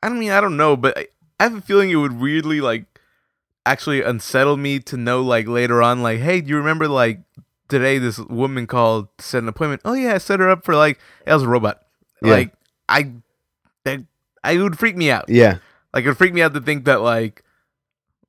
[0.03, 1.07] I don't mean I don't know, but I,
[1.39, 2.86] I have a feeling it would weirdly like
[3.65, 7.19] actually unsettle me to know like later on like hey do you remember like
[7.69, 10.99] today this woman called set an appointment oh yeah I set her up for like
[11.27, 11.79] that was a robot
[12.23, 12.32] Yeah.
[12.32, 12.53] like
[12.89, 13.11] I
[13.86, 13.99] that
[14.43, 15.59] I it would freak me out yeah,
[15.94, 17.44] like it would freak me out to think that like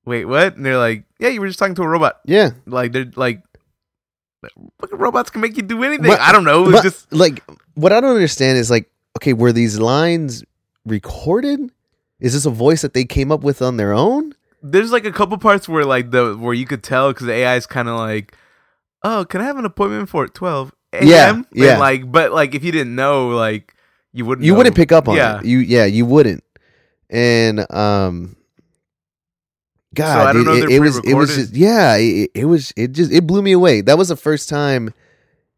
[0.05, 2.51] wait what and they're like yeah you were just talking to a robot yeah.
[2.67, 3.43] like they're like
[4.81, 7.43] fucking robots can make you do anything But- I don't know it's just like
[7.75, 10.45] what I don't understand is like, okay, were these lines
[10.85, 11.61] recorded?
[12.21, 14.35] Is this a voice that they came up with on their own?
[14.65, 17.57] there's like a couple parts where like the where you could tell because the AI
[17.57, 18.37] is kind of like,
[19.03, 21.07] oh, can I have an appointment for twelve a.m.
[21.09, 21.79] Yeah, And, yeah.
[21.79, 23.75] like, but like if you didn't know, like
[24.13, 24.45] you wouldn't.
[24.45, 24.59] You know.
[24.59, 25.39] wouldn't pick up on Yeah.
[25.41, 25.47] it.
[25.47, 26.45] You yeah, you wouldn't.
[27.13, 28.37] And um
[29.95, 32.73] God, I don't dude, know it, it was it was just yeah, it, it was
[32.77, 33.83] it just it blew me away.
[33.83, 34.95] That was the first time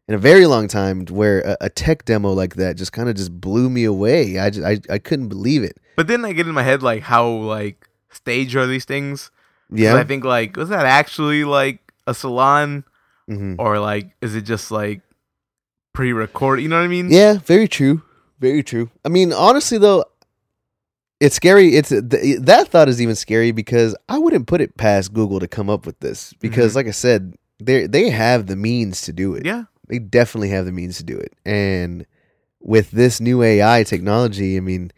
[0.07, 3.15] in a very long time where a, a tech demo like that just kind of
[3.15, 4.37] just blew me away.
[4.37, 5.79] I just I, I couldn't believe it.
[5.95, 9.31] But then I get in my head like how like staged are these things?
[9.71, 9.95] Yeah.
[9.95, 12.83] I think like was that actually like a salon
[13.27, 15.01] hmm or like is it just like
[15.93, 16.61] pre-recorded?
[16.61, 17.09] You know what I mean?
[17.09, 18.03] Yeah, very true.
[18.39, 18.91] Very true.
[19.05, 20.03] I mean, honestly though,
[21.19, 21.75] it's scary.
[21.75, 25.47] It's th- that thought is even scary because I wouldn't put it past Google to
[25.47, 26.75] come up with this because, Mhm.
[26.75, 29.45] like I said, they they have the means to do it.
[29.45, 29.63] Yeah.
[29.87, 31.33] They definitely have the means to do it.
[31.45, 32.05] And
[32.59, 34.91] with this new AI technology, I mean,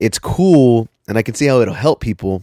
[0.00, 2.42] it's cool, and I can see how it'll help people.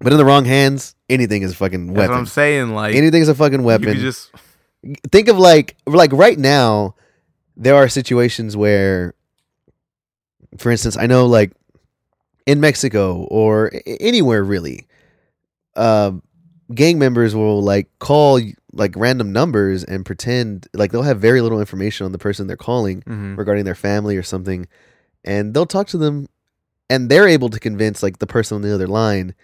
[0.00, 1.94] But in the wrong hands, anything is a fucking weapon.
[1.96, 2.70] That's what I'm saying.
[2.74, 4.30] Like Anything is a fucking weapon just
[5.10, 6.94] think of like like right now
[7.56, 9.14] there are situations where
[10.56, 11.52] for instance i know like
[12.46, 13.70] in mexico or
[14.00, 14.86] anywhere really
[15.76, 16.22] um
[16.74, 18.40] gang members will like call
[18.72, 22.56] like random numbers and pretend like they'll have very little information on the person they're
[22.56, 23.36] calling Mhm.
[23.38, 24.66] regarding their family or something
[25.24, 26.28] and they'll talk to them
[26.90, 29.34] and they're able to convince like the person on the other line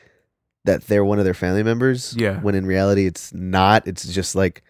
[0.65, 2.41] that they're one of their family members Yeah.
[2.41, 4.63] when in reality it's not it's just like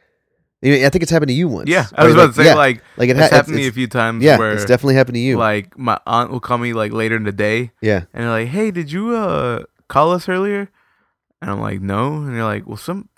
[0.64, 2.82] i think it's happened to you once Yeah, I was about to say yeah, like
[2.96, 4.22] like it it's ha- happened to me a few times.
[4.24, 7.16] yeah where it's definitely happened to you like my aunt will call me like later
[7.16, 10.70] in the day yeah and they're like, "Hey, did you uh call us earlier?"
[11.42, 13.08] And I'm like, "No." And they're like, "Well, some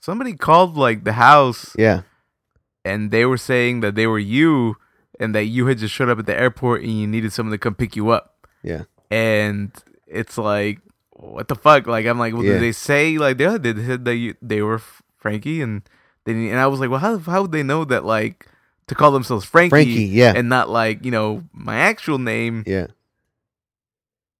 [0.00, 2.02] somebody called like the house yeah
[2.84, 4.76] and they were saying that they were you
[5.20, 7.58] and that you had just showed up at the airport and you needed someone to
[7.58, 9.70] come pick you up." yeah And
[10.06, 10.80] it's like,
[11.12, 11.86] what the fuck?
[11.86, 12.54] Like I'm like, well, Yeah.
[12.54, 14.80] did they say like they they said that you, they were
[15.18, 15.82] Frankie and
[16.30, 18.46] they didn't, and I was like, well, how how would they know that like
[18.88, 22.64] to call themselves Frankie, frankie yeah and not like you know my actual name?
[22.66, 22.86] yeah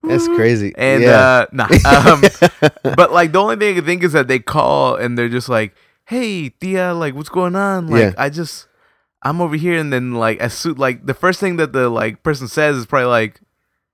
[0.03, 1.69] that's crazy And yeah uh nah.
[1.85, 2.23] Um
[2.97, 5.49] but like the only thing I can think is that they call and they're just
[5.49, 5.75] like,
[6.07, 7.89] Hey Tia, like what's going on?
[7.89, 8.15] Like Yeah.
[8.17, 8.67] I just
[9.23, 12.23] I'm over here and then like as soon like the first thing that the like
[12.23, 13.41] person says is probably like,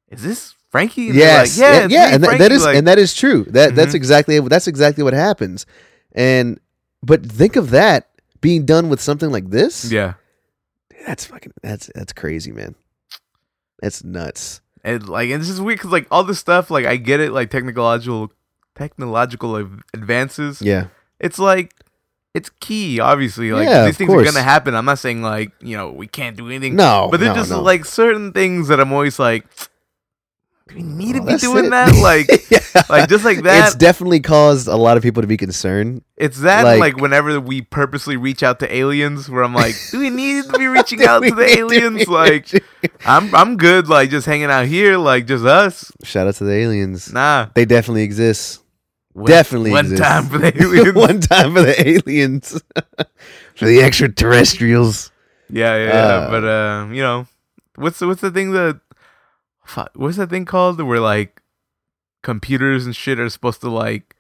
[0.08, 1.08] Is this Frankie?
[1.08, 2.98] And yes like, yeah, yeah, yeah me, and that, that Frankie." is like, and that
[2.98, 3.96] is true that that's Mhm.
[3.96, 5.66] exactly that's exactly what happens
[6.12, 6.60] and
[7.06, 8.08] but think of that
[8.40, 10.14] being done with something like this Yeah.
[11.06, 12.74] that's fucking that's that's crazy man
[13.80, 16.96] that's nuts And like and this is weird because like all this stuff, like I
[16.96, 18.32] get it, like technological
[18.74, 19.56] technological
[19.94, 20.60] advances.
[20.62, 20.86] yeah
[21.20, 21.72] It's like
[22.34, 23.50] it's key, obviously.
[23.52, 24.28] Like Yeah, these things course.
[24.28, 24.74] are gonna happen.
[24.74, 26.76] I'm not saying like, you know, we can't do anything.
[26.76, 27.62] no But there's no, just no.
[27.62, 29.46] like certain things that I'm always like,
[30.68, 31.70] do we need to Oh, be doing it.
[31.70, 31.94] that?
[31.96, 32.82] Like, Yeah.
[32.90, 33.66] like just like that.
[33.68, 37.40] it's definitely caused a lot of people to be concerned it's that like- like, whenever
[37.40, 41.04] we purposely reach out to aliens, where I'm like, do we need to be reaching
[41.04, 42.08] out to the need to aliens?
[42.08, 42.60] Like, reaching-
[43.04, 43.88] I'm I'm good.
[43.88, 45.92] Like just hanging out here, like just us.
[46.02, 48.62] shout out to the aliens Nah, they definitely exist
[49.12, 50.06] One- Definitely one exists.
[50.08, 50.94] time for the aliens.
[50.94, 52.60] one time for the aliens
[53.54, 55.10] for the extraterrestrials
[55.48, 55.94] Yeah, yeah, yeah.
[55.94, 57.26] Uh, but um, you know,
[57.76, 58.80] what's the, what's the thing that
[59.66, 61.42] fuck, what's that thing called where like
[62.22, 64.14] computers and shit are supposed to like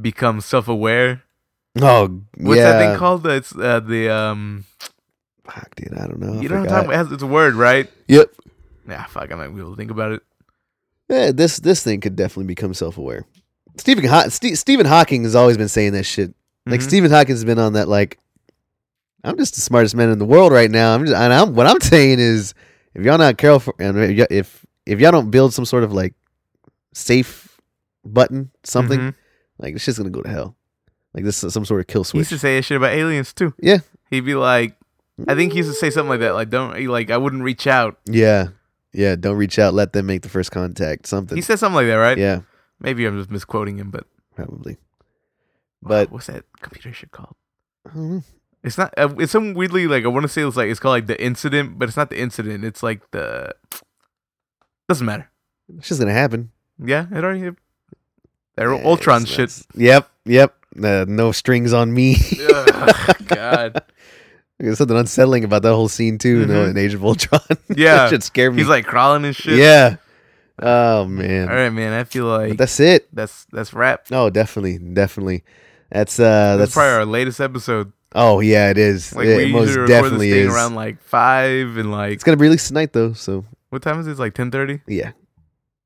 [0.00, 1.22] become self-aware?
[1.80, 3.26] oh What's yeah that thing called?
[3.26, 4.64] It's uh, the um,
[5.44, 6.38] Fuck, dude, I don't know.
[6.38, 6.74] I you know what I'm forgot.
[6.76, 6.94] talking about?
[6.94, 7.90] It has- It's a word, right?
[8.08, 8.30] Yep.
[8.88, 10.22] Yeah, fuck, I might be able to think about it.
[11.08, 13.26] Yeah, this this thing could definitely become self aware.
[13.76, 16.32] Stephen Haw- Ste Stephen Hawking has always been saying that shit.
[16.66, 16.84] Like Mhm.
[16.84, 17.88] Stephen Hawking's been on that.
[17.88, 18.18] Like,
[19.22, 20.94] I'm just the smartest man in the world right now.
[20.94, 22.54] I'm just, and I'm what I'm saying is,
[22.94, 23.98] if y'all not careful, and
[24.30, 26.14] if if y'all don't build some sort of like
[26.92, 27.60] safe
[28.04, 29.14] button, something, Mhm.
[29.58, 30.56] like it's just gonna go to hell.
[31.14, 32.14] Like this is some sort of kill switch.
[32.14, 33.54] He used to say that shit about aliens too.
[33.60, 33.78] Yeah.
[34.10, 34.76] He'd be like,
[35.28, 36.34] I think he used to say something like that.
[36.34, 37.98] Like, don't like I wouldn't reach out.
[38.06, 38.48] Yeah,
[38.92, 39.14] yeah.
[39.16, 39.72] Don't reach out.
[39.74, 41.06] Let them make the first contact.
[41.06, 41.36] Something.
[41.36, 42.18] He said something like that, right?
[42.18, 42.40] yeah,
[42.80, 44.76] Maybe I'm just misquoting him, but probably.
[45.82, 47.36] But what's that computer shit called?
[47.88, 48.22] I don't know.
[48.64, 48.92] It's not.
[48.96, 51.22] Uh, it's some weirdly like I want to say it's like it's called like the
[51.22, 52.64] incident, but it's not the incident.
[52.64, 53.54] It's like the
[54.88, 55.30] doesn't matter.
[55.78, 56.50] it's just gonna happen.
[56.82, 57.50] Yeah, it already.
[58.56, 59.62] They're Yeah, Ultron shit.
[59.74, 60.54] Yep, yep.
[60.82, 62.16] Uh, no strings on me.
[62.52, 63.82] Ugh, God.
[64.58, 66.40] There's something unsettling about that whole scene too.
[66.40, 66.70] You know, Mhm.
[66.70, 67.40] in Age of Ultron.
[67.76, 67.96] Yeah.
[67.96, 68.60] that shit scared me.
[68.60, 69.58] He's like crawling and shit.
[69.58, 69.96] yeah.
[70.60, 71.48] Oh man.
[71.48, 71.92] All right, man.
[71.92, 73.08] I feel But like that's it.
[73.12, 74.06] that's that's rap.
[74.12, 75.42] Oh, definitely, definitely.
[75.90, 77.92] That's uh, That's that's probably our latest episode.
[78.14, 79.14] Oh yeah, it is.
[79.14, 80.54] Like it we most usually this definitely thing is.
[80.54, 83.44] around like five and like it's gonna be released tonight though, so
[83.74, 84.12] what time is it?
[84.12, 84.80] It's like ten thirty.
[84.86, 85.12] yeah,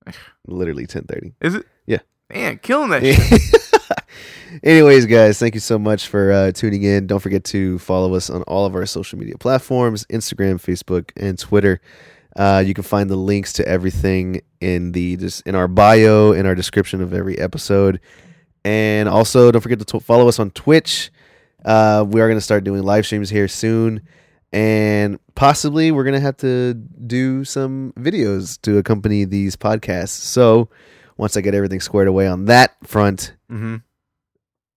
[0.46, 1.34] literally ten thirty.
[1.40, 1.66] Is it?
[1.86, 1.98] Yeah.
[2.32, 3.02] Man, killing that
[4.50, 4.62] shit.
[4.62, 7.06] Anyways, guys, thank you so much for uh, tuning in.
[7.06, 11.38] Don't forget to follow us on all of our social media platforms Instagram, Facebook, and
[11.38, 11.80] Twitter.
[12.36, 16.46] Uh, you can find the links to everything in the just in our bio, in
[16.46, 18.00] our description of every episode,
[18.64, 21.10] and also don't forget to t- follow us on Twitch.
[21.64, 24.02] Uh, we are going to start doing live streams here soon,
[24.52, 30.08] and possibly we're going to have to do some videos to accompany these podcasts.
[30.10, 30.68] So
[31.16, 33.76] once I get everything squared away on that front, hmm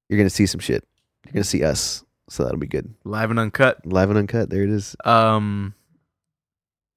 [0.09, 0.85] you're gonna see some shit.
[1.25, 2.93] You're gonna see us, so that'll be good.
[3.05, 3.85] Live and uncut.
[3.85, 4.49] Live and uncut.
[4.49, 4.93] There it is.
[5.05, 5.73] Um,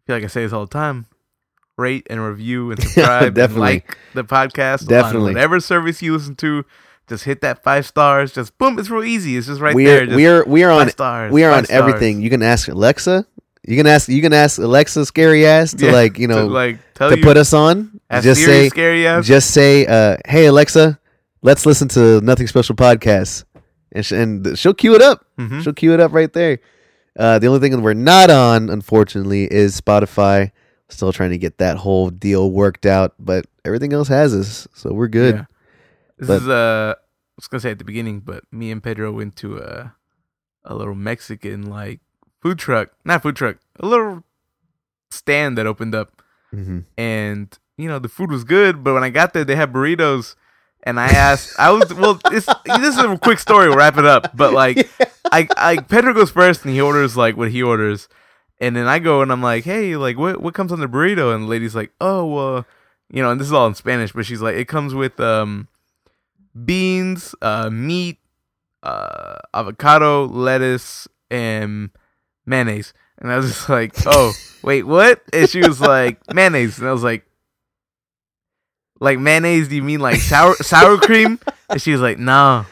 [0.01, 1.07] I feel like I say this all the time.
[1.79, 3.23] Rate and review and subscribe.
[3.27, 3.61] and Definitely.
[3.63, 4.89] like the podcast.
[4.89, 5.29] Definitely.
[5.29, 6.65] On whatever service you listen to,
[7.09, 8.33] just hit that five stars.
[8.33, 8.79] Just boom.
[8.79, 9.37] It's real easy.
[9.37, 10.07] It's just right we there.
[10.07, 11.33] Just we are we are on stars.
[11.33, 11.79] we are on stars.
[11.81, 12.21] everything.
[12.23, 13.27] You can ask Alexa.
[13.67, 16.47] You can ask you can ask Alexa scary ass to Yeah, like you to, know
[16.47, 17.23] like tell to you.
[17.23, 18.01] put us on.
[18.23, 19.27] just say scary ass.
[19.27, 20.99] just say uh, hey Alexa,
[21.43, 23.45] let's listen to Nothing Special podcast,
[23.93, 25.25] and sh- and she'll cue it up.
[25.39, 25.63] Mhm.
[25.63, 26.59] She'll cue it up right there.
[27.19, 30.51] Uh, the only thing that we're not on, unfortunately, is Spotify.
[30.91, 34.93] Still trying to get that whole deal worked out, but everything else has us, so
[34.93, 35.37] we're good.
[35.37, 35.45] Yeah.
[36.19, 37.03] This But- is uh, I
[37.37, 39.95] was gonna say at the beginning, but me and Pedro went to a
[40.65, 42.01] a little Mexican like
[42.41, 44.23] food truck, not food truck, a little
[45.11, 48.85] stand that opened up, hmm and you know the food was good.
[48.85, 50.37] But when I got there, they had burritos,
[50.85, 53.69] and I asked, I was well, this this is a quick story.
[53.69, 54.89] We'll wrap it up, but like
[55.33, 58.09] I I Pedro goes first, and he orders like what he orders.
[58.61, 61.35] And then I go and I'm like, hey, like what what comes on the burrito?
[61.35, 62.67] And the lady's like, oh, well,
[63.11, 65.67] you know, and this is all in Spanish, but she's like, it comes with um
[66.65, 68.19] beans, uh, meat,
[68.83, 71.91] uh, avocado, lettuce, and
[72.47, 72.93] mayonnaise.
[73.19, 74.33] And I was just like, oh,
[74.63, 75.23] wait, what?
[75.33, 76.79] And she was like, mayonnaise.
[76.79, 77.25] And I was like,
[79.01, 79.69] like mayonnaise?
[79.69, 81.39] Do you mean like sour sour cream?
[81.69, 82.67] And she was like, no,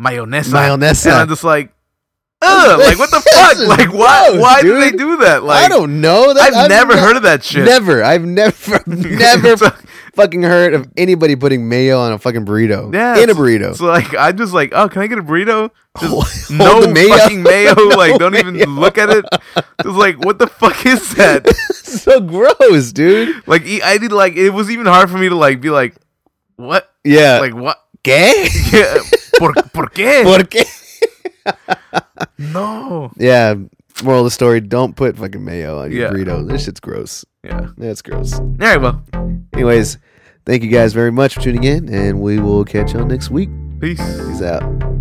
[0.00, 0.52] mayonesa.
[0.52, 1.06] Mayonesa.
[1.06, 1.72] And I'm just like,
[2.42, 3.58] ugh, like what the fuck?
[3.66, 4.30] Like why?
[4.30, 5.42] gross, why do they do that?
[5.44, 6.34] Like I don't know.
[6.34, 7.64] That, I've, never heard of that shit.
[7.64, 8.02] Never.
[8.02, 9.70] I've never, never
[10.18, 12.92] fucking heard of anybody putting mayo on a fucking burrito.
[12.92, 13.76] Yeah, in a burrito.
[13.76, 15.70] So like, I'm just like, oh, can I get a burrito?
[16.00, 17.16] Just Hold no mayo.
[17.16, 17.74] fucking mayo.
[17.96, 19.24] Like, don't even look at it.
[19.82, 21.46] Just like, what the fuck is that?
[21.72, 23.46] so gross, dude.
[23.46, 25.94] like, I did like, it was even hard for me to like be like,
[26.56, 26.92] what?
[27.04, 27.38] Yeah.
[27.38, 27.78] Like what?
[28.02, 28.32] ¿Qué?
[28.72, 28.98] Yeah,
[29.38, 30.24] por, por qué?
[30.24, 30.64] ¿Por qué?
[32.38, 33.12] no.
[33.16, 33.54] Yeah.
[34.04, 36.10] Moral of the story: Don't put fucking mayo on your Yeah.
[36.10, 36.48] burrito.
[36.48, 37.24] This shit's gross.
[37.42, 37.68] Yeah.
[37.76, 38.34] That's gross.
[38.38, 38.80] All right.
[38.80, 39.02] Well,
[39.52, 39.98] Anyways,
[40.48, 43.50] thank you guys very much for tuning in, and we will catch y'all next week.
[43.80, 44.00] peace.
[44.00, 44.97] Peace out.